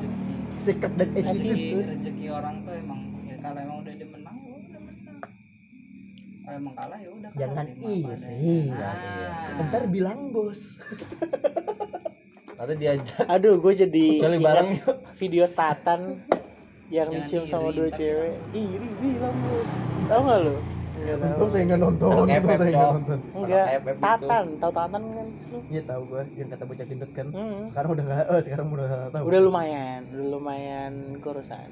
[0.61, 1.89] sikap dan attitude.
[1.89, 4.37] rezeki orang tuh emang ya kalau emang udah dia menang
[6.51, 8.03] kalau emang kalah ya udah Jangan terima apa iri.
[8.03, 9.29] adanya.
[9.55, 10.61] Nah, ntar bilang bos
[12.57, 14.71] ada diajak aduh gue jadi Kecuali bareng
[15.15, 16.01] video Tatan
[16.91, 19.71] yang Jangan dicium sama iri, dua cewek iri bilang bos
[20.05, 20.59] tau gak tahu.
[21.01, 22.93] untung saya nggak nonton Anak untung FF, saya nggak Cok.
[22.93, 24.03] nonton Enggak, Anak FF itu.
[24.03, 25.27] Tatan, tahu Tatan kan?
[25.47, 25.59] lu?
[25.71, 27.61] iya tahu gua yang kata bocah gendut kan Hmm.
[27.65, 31.71] sekarang udah nggak oh sekarang udah nggak tahu Udah lumayan, udah lumayan kurusan.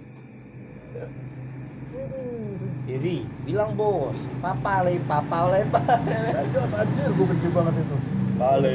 [2.88, 5.60] Iri bilang bos papa le papa le
[6.32, 7.96] Lanjut anjir gua benci banget itu.
[8.38, 8.70] Bale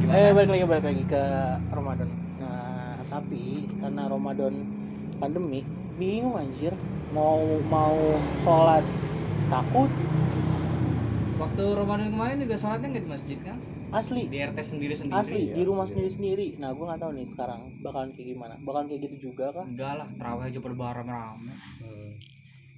[0.00, 0.18] gimana?
[0.18, 1.22] Eh balik lagi balik lagi ke
[1.72, 2.08] Ramadan.
[2.42, 4.54] Nah tapi karena Ramadan
[5.16, 5.64] pandemi
[5.96, 6.76] bingung anjir.
[7.10, 7.98] Mau mau
[8.46, 8.86] sholat
[9.50, 9.90] takut?
[11.42, 13.58] Waktu Ramadan kemarin juga sholatnya nggak di masjid kan
[13.90, 16.46] asli di RT sendiri sendiri asli di rumah sendiri sendiri.
[16.62, 18.54] Nah gue nggak tahu nih sekarang bakalan kayak gimana.
[18.62, 19.66] Bakalan kayak gitu juga kah?
[19.66, 21.52] enggak lah terawih aja berbareng rame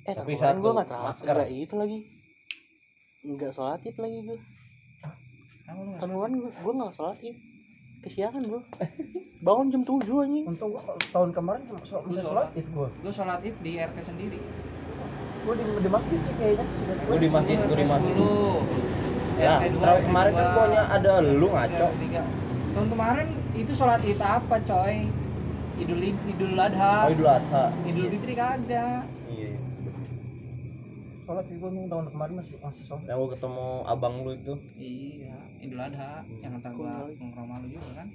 [0.02, 1.34] Eh Tapi satu, gue nggak terawih, masker.
[1.36, 1.98] nggak itu lagi.
[3.22, 4.38] Nggak sholat id lagi gue.
[5.62, 7.36] kamu lu nggak Tahun kemarin gue gue nggak sholat id.
[8.02, 8.62] Kesiangan gue.
[9.42, 10.46] Bangun jam 7 anjing.
[10.46, 12.22] untung gua kalau tahun kemarin cuma sholat, sholat?
[12.22, 14.38] sholat itu gua gue sholat id di RT sendiri
[15.42, 16.66] gua di, di masjid sih kayaknya
[17.10, 18.14] gue di masjid gue di masjid
[19.38, 21.88] ya RT 2, tahun kemarin kan pokoknya ada lu ngaco.
[22.72, 24.96] Tahun kemarin itu sholat id apa coy?
[25.80, 27.08] Idul idul adha.
[27.08, 27.64] Oh idul adha.
[27.88, 29.04] Idul fitri kagak.
[29.28, 29.60] Iya iya.
[31.22, 33.04] sholat sih nih tahun kemarin masih masih sholat.
[33.08, 34.54] Yang gue ketemu abang lu itu.
[34.76, 36.12] Iya idul adha.
[36.42, 38.08] Yang kata gua nongkrong malu juga kan?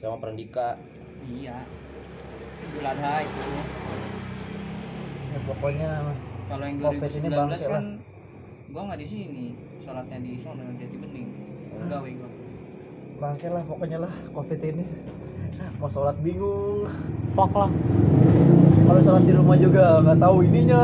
[0.00, 0.78] Sama Perandika
[1.26, 1.62] iya.
[2.70, 3.40] Idul adha itu.
[5.30, 5.90] Ya, pokoknya
[6.50, 7.84] kalau yang Covid ini 2019 bangke kan
[8.70, 9.46] gua nggak di sini.
[9.82, 11.28] Sholatnya di sono jati bening.
[11.74, 12.30] Enggak weh gua.
[13.20, 14.84] Bangke lah pokoknya lah covid ini.
[15.82, 16.86] Mau sholat bingung.
[17.34, 17.70] Fuck lah.
[18.86, 20.82] kalau sholat di rumah juga nggak tahu ininya.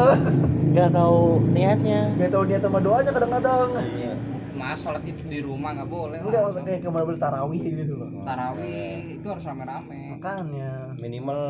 [0.76, 2.01] Nggak tahu niatnya.
[2.18, 3.68] nggak tahu niat sama doanya kadang-kadang.
[3.97, 4.14] Iya.
[4.57, 6.49] Mas sholat itu di rumah nggak boleh enggak lah.
[6.49, 8.09] maksudnya kayak ke mana beli tarawih gitu loh.
[8.26, 10.01] Tarawih itu harus rame-rame.
[10.18, 10.72] Makanya.
[10.99, 11.41] Minimal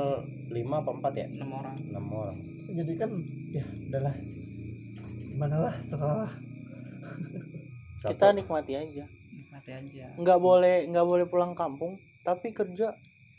[0.53, 1.26] 5 apa 4 ya?
[1.32, 1.76] Enam orang.
[1.80, 2.37] 6 orang.
[2.66, 3.11] Jadi kan
[3.55, 4.14] ya udahlah
[5.37, 6.32] gimana lah terserah lah
[7.95, 8.12] Satu.
[8.12, 9.05] Kita nikmati aja.
[9.30, 10.05] nikmati aja.
[10.14, 11.97] Nggak boleh nggak boleh pulang kampung.
[12.20, 12.93] Tapi kerja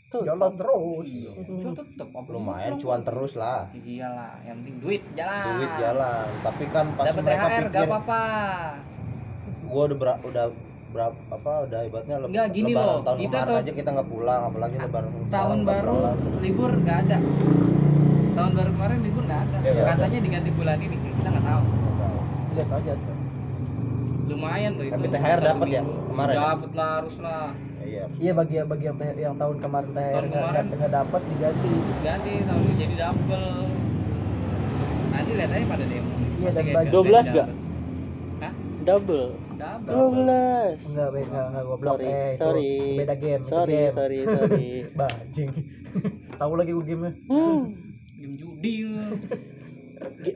[0.08, 0.22] tuh.
[0.22, 1.10] jalan terus.
[1.30, 1.68] Itu
[2.00, 3.70] apa lumayan cuan terus lah.
[3.72, 5.42] Iyalah yang penting duit jalan.
[5.56, 6.26] Duit jalan.
[6.42, 8.22] Tapi kan pas dapat mereka THR pikir gak apa-apa.
[9.64, 10.46] Gua udah ber, udah
[10.88, 13.88] berapa apa udah ibaratnya leb- Nggak, gini lebaran loh, tahun kita kemarin tuh- aja kita
[13.92, 15.96] nggak pulang apalagi lebaran tahun baru
[16.40, 17.16] libur nggak ada.
[18.32, 19.56] Tahun baru kemarin libur nggak ada.
[19.60, 19.92] Iya, nggak ada.
[19.94, 21.64] katanya diganti bulan ini kita nggak tahu
[22.58, 23.16] lihat aja tuh
[24.28, 26.40] lumayan loh itu Tapi THR dapet ya, kemarin ya?
[26.44, 27.46] dapet lah harus lah
[27.80, 30.64] iya iya bagi bagi yang, yang tahun kemarin THR Tahun nggak kemarin.
[30.74, 33.48] nggak dapat diganti ganti tahun ini jadi double
[35.08, 37.32] nanti lihat aja pada demo Iya, dan baju- 12 double.
[37.32, 37.48] nggak?
[38.38, 38.52] Hah?
[38.80, 39.24] Double.
[39.56, 40.86] double 12.
[40.86, 42.70] enggak be enggak enggak goblok Sorry, eh itu sorry.
[42.96, 43.90] beda game Sorry, game.
[43.90, 44.66] sorry, sorry.
[44.98, 45.50] bajing
[46.38, 47.60] tahu lagi gue gamenya Hmm.
[48.14, 48.74] game judi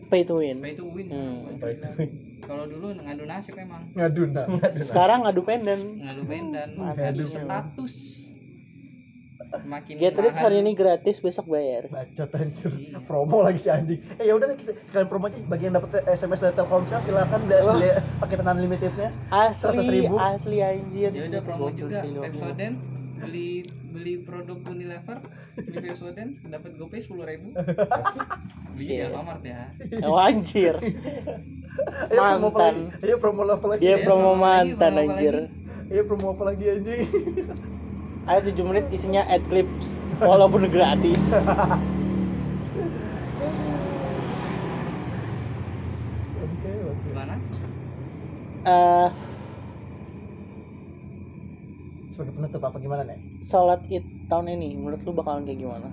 [0.08, 0.56] Pay to win.
[0.58, 1.56] pay to win Hmm.
[1.56, 2.10] Pay to win.
[2.42, 4.46] kalau dulu ngadu nasib emang ngadu nah
[4.82, 5.78] Sekarang ngadu pendan.
[6.00, 7.64] ngadu pendan Ngadu ngadu memang.
[7.70, 7.94] status
[9.52, 11.84] semakin Get rich hari ini gratis, besok bayar.
[11.86, 12.98] bacot anjir Iya.
[13.04, 15.88] promo lagi si anjing eh ya udah deh, kita sekalian promo aja bagi yang dapat
[16.08, 17.88] SMS dari Telkomsel silakan beli, beli
[18.18, 20.16] paketan unlimitednya Asli, 100.000.
[20.16, 21.10] asli anjir.
[21.10, 22.00] ya udah promo juga.
[22.00, 22.76] Pepsodent
[23.22, 25.18] beli beli produk Unilever
[25.56, 27.54] beli Pepsodent dapat GoPay sepuluh ribu
[28.76, 29.06] beli Shit.
[29.06, 29.70] Alfamart ya
[30.02, 30.74] Oh anjir.
[32.10, 32.74] ayo promo apa Mantan.
[32.76, 35.34] lagi ayo promo apa lagi Dia Iya, promo mantan anjir.
[35.88, 37.00] ayo promo apa lagi anjing
[38.22, 41.18] Ayo 7 menit isinya ad clips walaupun gratis.
[47.02, 47.34] gimana
[48.62, 49.31] Eh, sebagai
[52.52, 53.16] penutup apa gimana nih
[53.48, 55.88] sholat id tahun ini menurut lu bakalan kayak gimana?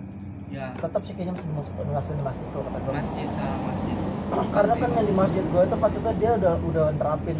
[0.51, 0.75] ya.
[0.75, 3.95] Tetap sih kayaknya masih masuk masih di masjid kalau kata gue masjid sama masjid.
[4.59, 7.39] Karena kan yang di masjid gue itu pasti dia udah udah nerapin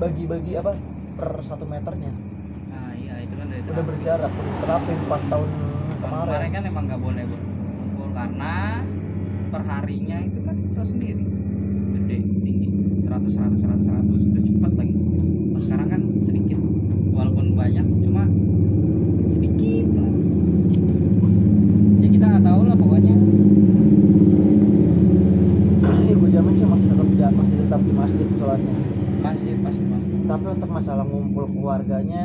[0.00, 0.72] bagi-bagi apa
[1.20, 2.16] per satu meternya.
[2.72, 3.88] Nah iya itu kan dari udah terakhir.
[3.92, 5.50] berjarak udah terapin pas tahun
[6.00, 6.24] kemarin.
[6.24, 8.54] kemarin kan emang nggak boleh berkumpul karena
[9.52, 11.24] perharinya itu kan tau sendiri.
[11.92, 12.68] Gede tinggi.
[13.04, 14.94] 100 100 100 100 itu cepat lagi.
[14.96, 16.58] Kalau sekarang kan sedikit
[17.14, 18.24] walaupun banyak cuma
[19.28, 20.14] sedikit banget.
[21.96, 23.14] ya kita nggak tahu lah pokoknya
[26.04, 28.74] ya gue jamin sih masih tetap masih tetap di masjid sholatnya
[29.20, 29.56] masjid
[30.24, 32.24] tapi untuk masalah ngumpul keluarganya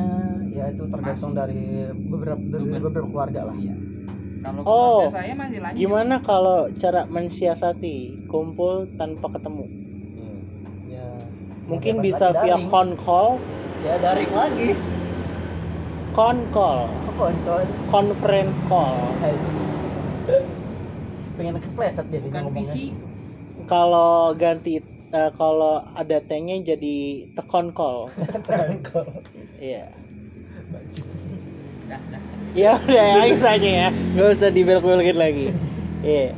[0.49, 1.37] ya itu tergantung Masih.
[1.37, 1.61] dari
[2.01, 3.75] beberapa dari Beber- beberapa keluarga lah Iya.
[4.39, 5.77] Kalau Oh, saya masih lanjut.
[5.77, 9.67] Gimana kalau cara mensiasati kumpul tanpa ketemu?
[9.67, 10.39] Hmm.
[10.87, 11.07] ya
[11.67, 12.71] Mungkin bisa via daring.
[12.71, 13.35] con call,
[13.85, 14.69] ya daring lagi
[16.11, 16.89] con call,
[17.87, 18.97] conference call.
[21.39, 22.91] pengen kepleset jadinya bukan PC.
[23.71, 24.83] Kalau ganti
[25.15, 28.11] eh, kalau ada T-nya jadi tekon call.
[29.55, 29.87] Iya.
[31.87, 32.21] Dah, dah.
[32.57, 33.89] Ya udah ya itu aja ya.
[34.19, 35.47] Gak usah dibelok-belokin lagi.
[36.03, 36.35] Iya.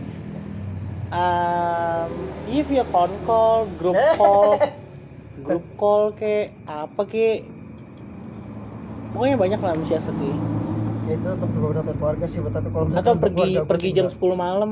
[1.12, 2.10] Um,
[2.46, 4.62] iya via con call, group call,
[5.42, 7.46] group call ke apa ke
[9.12, 10.30] pokoknya banyak lah mensiasati
[11.10, 14.08] ya itu untuk beberapa keluarga sih tapi kalau misalkan atau pergi pergi jam.
[14.08, 14.72] 10 malam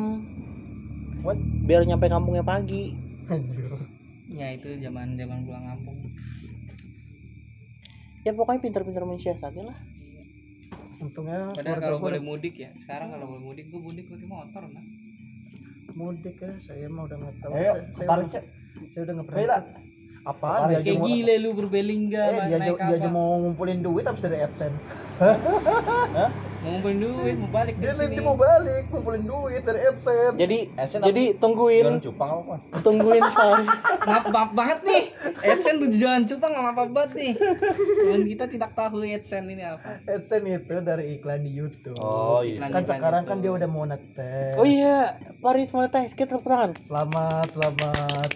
[1.20, 1.36] What?
[1.68, 2.96] biar nyampe kampungnya pagi
[3.30, 3.70] Anjir.
[4.30, 5.98] Ya itu zaman zaman pulang kampung.
[8.26, 9.78] ya pokoknya pintar-pintar mensiasati lah
[11.00, 12.70] untungnya Padahal kalau boleh mudik ya.
[12.76, 14.86] Sekarang kalau boleh mudik gue mudik pakai motor nah.
[15.98, 18.42] mudik ya saya mah udah nggak tahu Ayo, saya, saya, udah, ya.
[18.94, 19.62] saya udah nggak pernah.
[20.30, 20.76] Apaan Paris.
[20.80, 23.08] dia Kayak gile lu berbelingga eh dia dia aja apa?
[23.10, 24.72] mau ngumpulin duit habis dari absen
[26.60, 28.20] Mau ngumpulin duit, mau balik dia sini.
[28.20, 31.32] mau balik ngumpulin duit dari absen jadi Esen jadi apa?
[31.32, 32.56] Jualan tungguin cupang apa?
[32.80, 33.64] tungguin sorry
[34.10, 35.04] Maaf, maaf banget nih.
[35.40, 37.34] Adsense tujuan cupang nggak apa banget nih.
[37.36, 40.02] Teman kita tidak tahu Adsense ini apa.
[40.06, 42.58] absen itu dari iklan di YouTube Oh iya.
[42.58, 43.30] Iklan kan iklan sekarang itu.
[43.30, 48.30] kan dia udah mau netes oh iya Paris Monetis kita tepuk tangan selamat selamat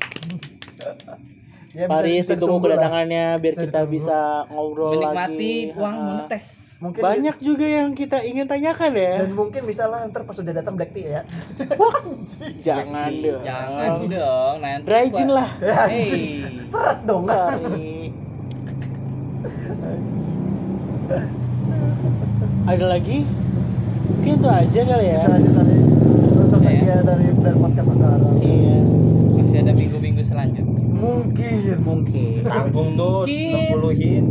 [1.73, 3.93] ya, Paris bisa ditunggu kedatangannya biar Bisa kita ditunggu.
[3.93, 4.17] bisa
[4.47, 6.05] ngobrol Menikmati lagi uang Ha-ha.
[6.07, 6.47] monetes.
[6.79, 10.53] mungkin banyak juga yang kita ingin tanyakan ya dan mungkin bisa lah ntar pas udah
[10.53, 11.21] datang Black Tea ya
[12.67, 14.85] jangan dong Jangan dong, nanti.
[14.85, 15.49] dry gin gua- lah
[15.89, 16.45] Hey.
[16.65, 18.11] seret dong sorry
[22.63, 23.27] ada lagi
[24.05, 25.75] mungkin itu aja kali ya Kita lanjut tadi
[26.33, 26.99] untuk Ya.
[27.01, 28.77] dari dari podcast sekarang iya
[29.35, 30.71] Masih ada minggu-minggu selanjutnya.
[30.89, 33.67] mungkin mungkin Tanggung tuh Mungkin.
[33.69, 34.25] 60-in.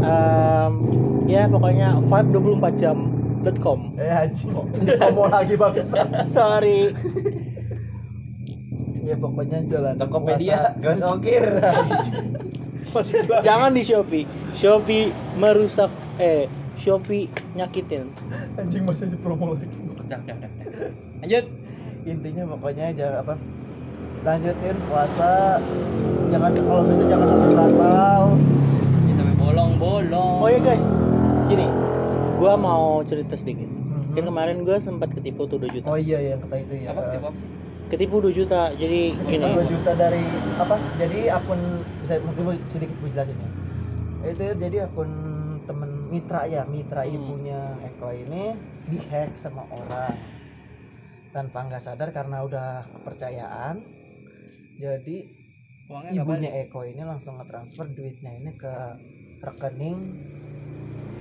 [0.00, 0.72] Em,
[1.24, 2.28] ya pokoknya vibe
[2.60, 4.52] 24 jam.com eh anjing
[4.94, 5.96] promo lagi bagus
[6.30, 6.92] sorry
[9.00, 11.44] ya pokoknya jalan Tokopedia gak sokir.
[13.40, 16.44] jangan di Shopee Shopee merusak eh
[16.74, 17.24] Shopee
[17.54, 18.12] nyakitin
[18.54, 20.50] anjing masih di promo lagi Udah, udah, udah.
[20.68, 20.90] udah.
[21.22, 21.44] Lanjut.
[22.04, 23.34] intinya pokoknya jangan apa
[24.24, 25.60] lanjutin puasa.
[26.28, 28.22] Jangan kalau bisa jangan sampai batal.
[29.04, 30.36] Ya, sampai bolong-bolong.
[30.40, 30.84] oh ya guys.
[31.46, 31.68] Gini
[32.34, 33.68] gua mau cerita sedikit.
[33.68, 34.16] Mhm.
[34.16, 35.86] kan kemarin gua sempat ketipu tuh 2 juta.
[35.86, 37.48] Oh iya ya kata itu ya Apa tipe apa sih?
[37.86, 38.60] ketipu 2 juta.
[38.72, 39.44] Jadi gini.
[39.44, 40.24] 2 juta dari
[40.56, 40.74] apa?
[40.96, 41.60] Jadi akun
[42.02, 43.50] saya mungkin sedikit gue jelasin ya.
[44.24, 45.10] Itu jadi akun
[45.64, 47.14] temen mitra ya mitra Hmm.
[47.14, 48.52] ibunya Eko ini
[48.86, 50.16] dihack sama orang
[51.30, 53.80] tanpa nggak sadar karena udah kepercayaan
[54.76, 55.16] jadi
[55.84, 56.64] Uangnya ibunya balik.
[56.72, 58.74] Eko ini langsung ngetransfer duitnya ini ke
[59.38, 59.98] rekening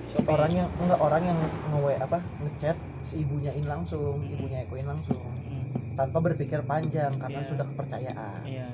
[0.04, 0.32] Shopee.
[0.32, 1.38] orang yang enggak orang yang
[1.70, 7.12] nge apa ngechat si ibunya ini langsung ibunya Eko ini langsung Hmm, tanpa berpikir panjang
[7.20, 7.49] karena Iya.
[7.51, 8.68] sudah kepercayaan Iya.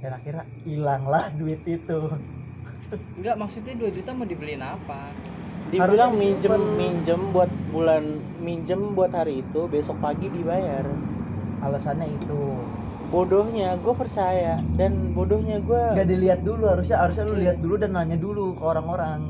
[0.00, 2.00] dan akhirnya hilanglah duit itu
[3.18, 5.10] Enggak, maksudnya 2 juta mau dibeliin apa?
[5.66, 8.04] dibilang Harusnya minjem minjem buat bulan
[8.38, 10.84] minjem buat hari itu besok pagi dibayar
[11.58, 12.40] alasannya itu
[13.14, 14.58] bodohnya gue percaya.
[14.74, 18.62] Dan bodohnya gue nggak dilihat dulu harusnya harusnya lu lihat dulu dan nanya dulu ke
[18.62, 19.20] orang-orang.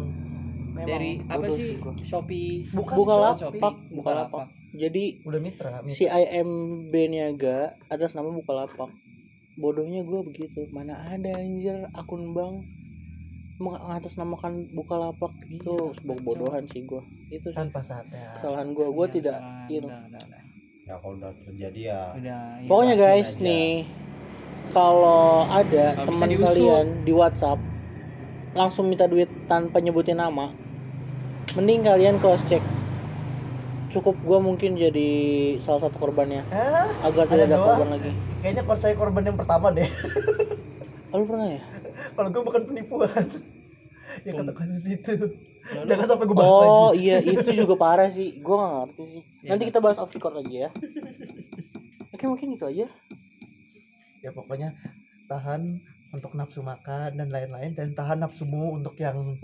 [0.74, 1.76] Memang Dari apa sih?
[1.78, 1.93] gua.
[2.01, 2.64] Shopee.
[2.72, 3.61] bukan buka Shopee.
[3.61, 3.74] lapak.
[3.93, 4.47] Buka lapak.
[4.74, 5.95] jadi udah mitra, mitra.
[5.95, 8.91] si IMB niaga atas nama Bukalapak
[9.55, 10.66] bodohnya gue begitu.
[10.74, 12.66] Mana ada anjir akun bank
[13.55, 16.99] mengatasnamakan Bukalapak itu sebuah bodohan sih gue
[17.30, 17.55] itu sih.
[17.55, 18.35] Tanpa sadar.
[18.35, 19.66] Kesalahan gue gue Iya, tidak salah.
[19.70, 20.43] itu Udah, udah, udah.
[20.85, 22.01] Ya kalau udah terjadi ya.
[22.12, 22.68] Udah, iya.
[22.68, 23.45] pokoknya guys aja.
[23.45, 23.68] nih
[24.76, 27.61] kalau ada Kalau teman kalian di WhatsApp
[28.55, 30.55] langsung minta duit tanpa nyebutin nama
[31.59, 32.62] mending kalian cross check
[33.91, 35.11] cukup gue mungkin jadi
[35.62, 36.91] salah satu korbannya Hah?
[37.07, 38.11] agar tidak ada korban lagi
[38.43, 39.87] kayaknya kalau saya korban yang pertama deh
[41.14, 41.62] lu pernah ya
[42.18, 43.24] kalau gue bukan penipuan
[44.22, 45.12] ya kata kasus itu.
[45.64, 47.02] Lalu- jangan sampai gue bahas Oh lagi.
[47.02, 48.36] iya itu juga parah sih.
[48.36, 49.22] Gue gak ngerti sih.
[49.40, 50.70] Iya, Nanti kita bahas off record lagi ya.
[52.10, 52.86] Oke mungkin itu aja.
[54.20, 54.76] Ya pokoknya
[55.26, 55.80] tahan
[56.12, 59.34] untuk nafsu makan dan lain-lain dan tahan nafsumu untuk yang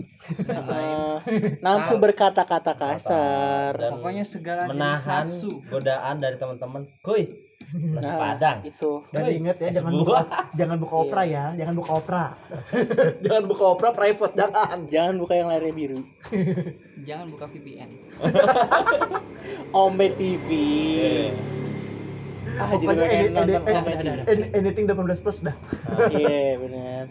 [0.47, 1.19] lain.
[1.19, 3.75] Eh, nafsu berkata-kata kasar.
[3.75, 5.59] Dan pokoknya segala jenis menahan nafsu.
[5.67, 6.87] godaan dari teman-teman.
[7.01, 7.40] Kuy
[7.71, 8.57] nasi nah padang.
[8.67, 8.91] itu.
[9.15, 10.19] Dan Woi, ingat ya jangan buka
[10.53, 12.23] jangan buka opera ya jangan buka opera.
[13.23, 14.77] Jangan buka opera private jangan.
[14.91, 15.99] Jangan buka yang layarnya biru.
[17.07, 17.89] Jangan buka VPN
[19.83, 20.47] Ombe TV
[22.51, 24.13] ah jadi Pokoknya ada, TV ada.
[24.27, 25.55] Any- anything 18 plus dah.
[26.11, 27.05] Iya benar.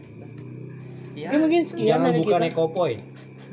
[1.16, 2.44] Ya Oke mungkin sekian jangan dari buka kita.
[2.50, 2.92] Nekopoy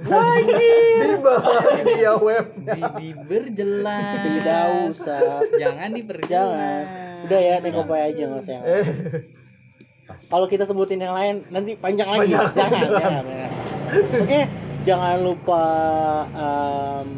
[0.06, 2.46] dibahas di ya web.
[2.62, 5.20] Di, diperjelas tidak usah.
[5.58, 6.86] Jangan diperjelas.
[7.26, 8.86] Udah ya nekopai aja nggak usah yang lain.
[10.32, 12.34] kalau kita sebutin yang lain nanti panjang lagi.
[12.34, 12.48] Panjang.
[12.54, 13.26] jangan jangan, jangan.
[14.24, 14.42] oke
[14.88, 15.64] jangan lupa
[16.32, 17.10] um,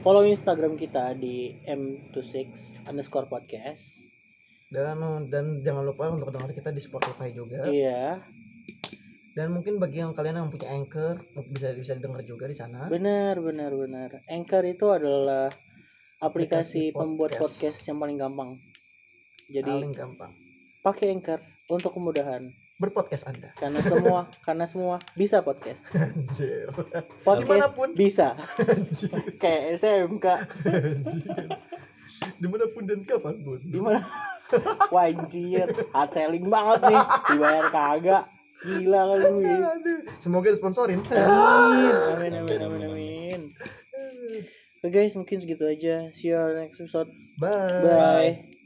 [0.00, 2.48] follow instagram kita di m26
[2.86, 3.98] underscore podcast.
[4.70, 7.66] Dan dan jangan lupa untuk dengar kita di Spotify juga.
[7.66, 8.22] Iya
[9.30, 11.22] dan mungkin bagi yang kalian yang punya anchor
[11.54, 12.90] bisa bisa didengar juga di sana.
[12.90, 14.10] Benar benar benar.
[14.26, 15.46] Anchor itu adalah
[16.18, 17.42] aplikasi Aplikasi pembuat podcast.
[17.62, 18.50] podcast yang paling gampang.
[19.50, 20.32] Jadi paling gampang.
[20.82, 21.38] pakai anchor
[21.70, 22.50] untuk kemudahan.
[22.80, 23.52] Berpodcast anda.
[23.54, 25.86] Karena semua karena semua bisa podcast.
[25.94, 26.66] Anjir.
[27.22, 27.88] podcast Di mana pun.
[27.94, 28.34] bisa.
[28.58, 29.14] Anjir.
[29.42, 30.26] kayak SMK
[32.36, 33.60] di mana pun dan kapan pun.
[33.62, 34.02] Gimana
[34.92, 35.70] wah anjir.
[35.94, 37.02] Hard selling banget nih.
[37.30, 38.24] Dibayar kagak
[38.60, 40.00] gila Aduh.
[40.20, 41.00] semoga disponsorin.
[41.08, 43.42] Amin amin amin amin
[44.80, 46.08] oke guys mungkin segitu aja.
[46.12, 47.08] See you on next episode.
[47.40, 47.84] Bye.
[47.84, 48.59] Bye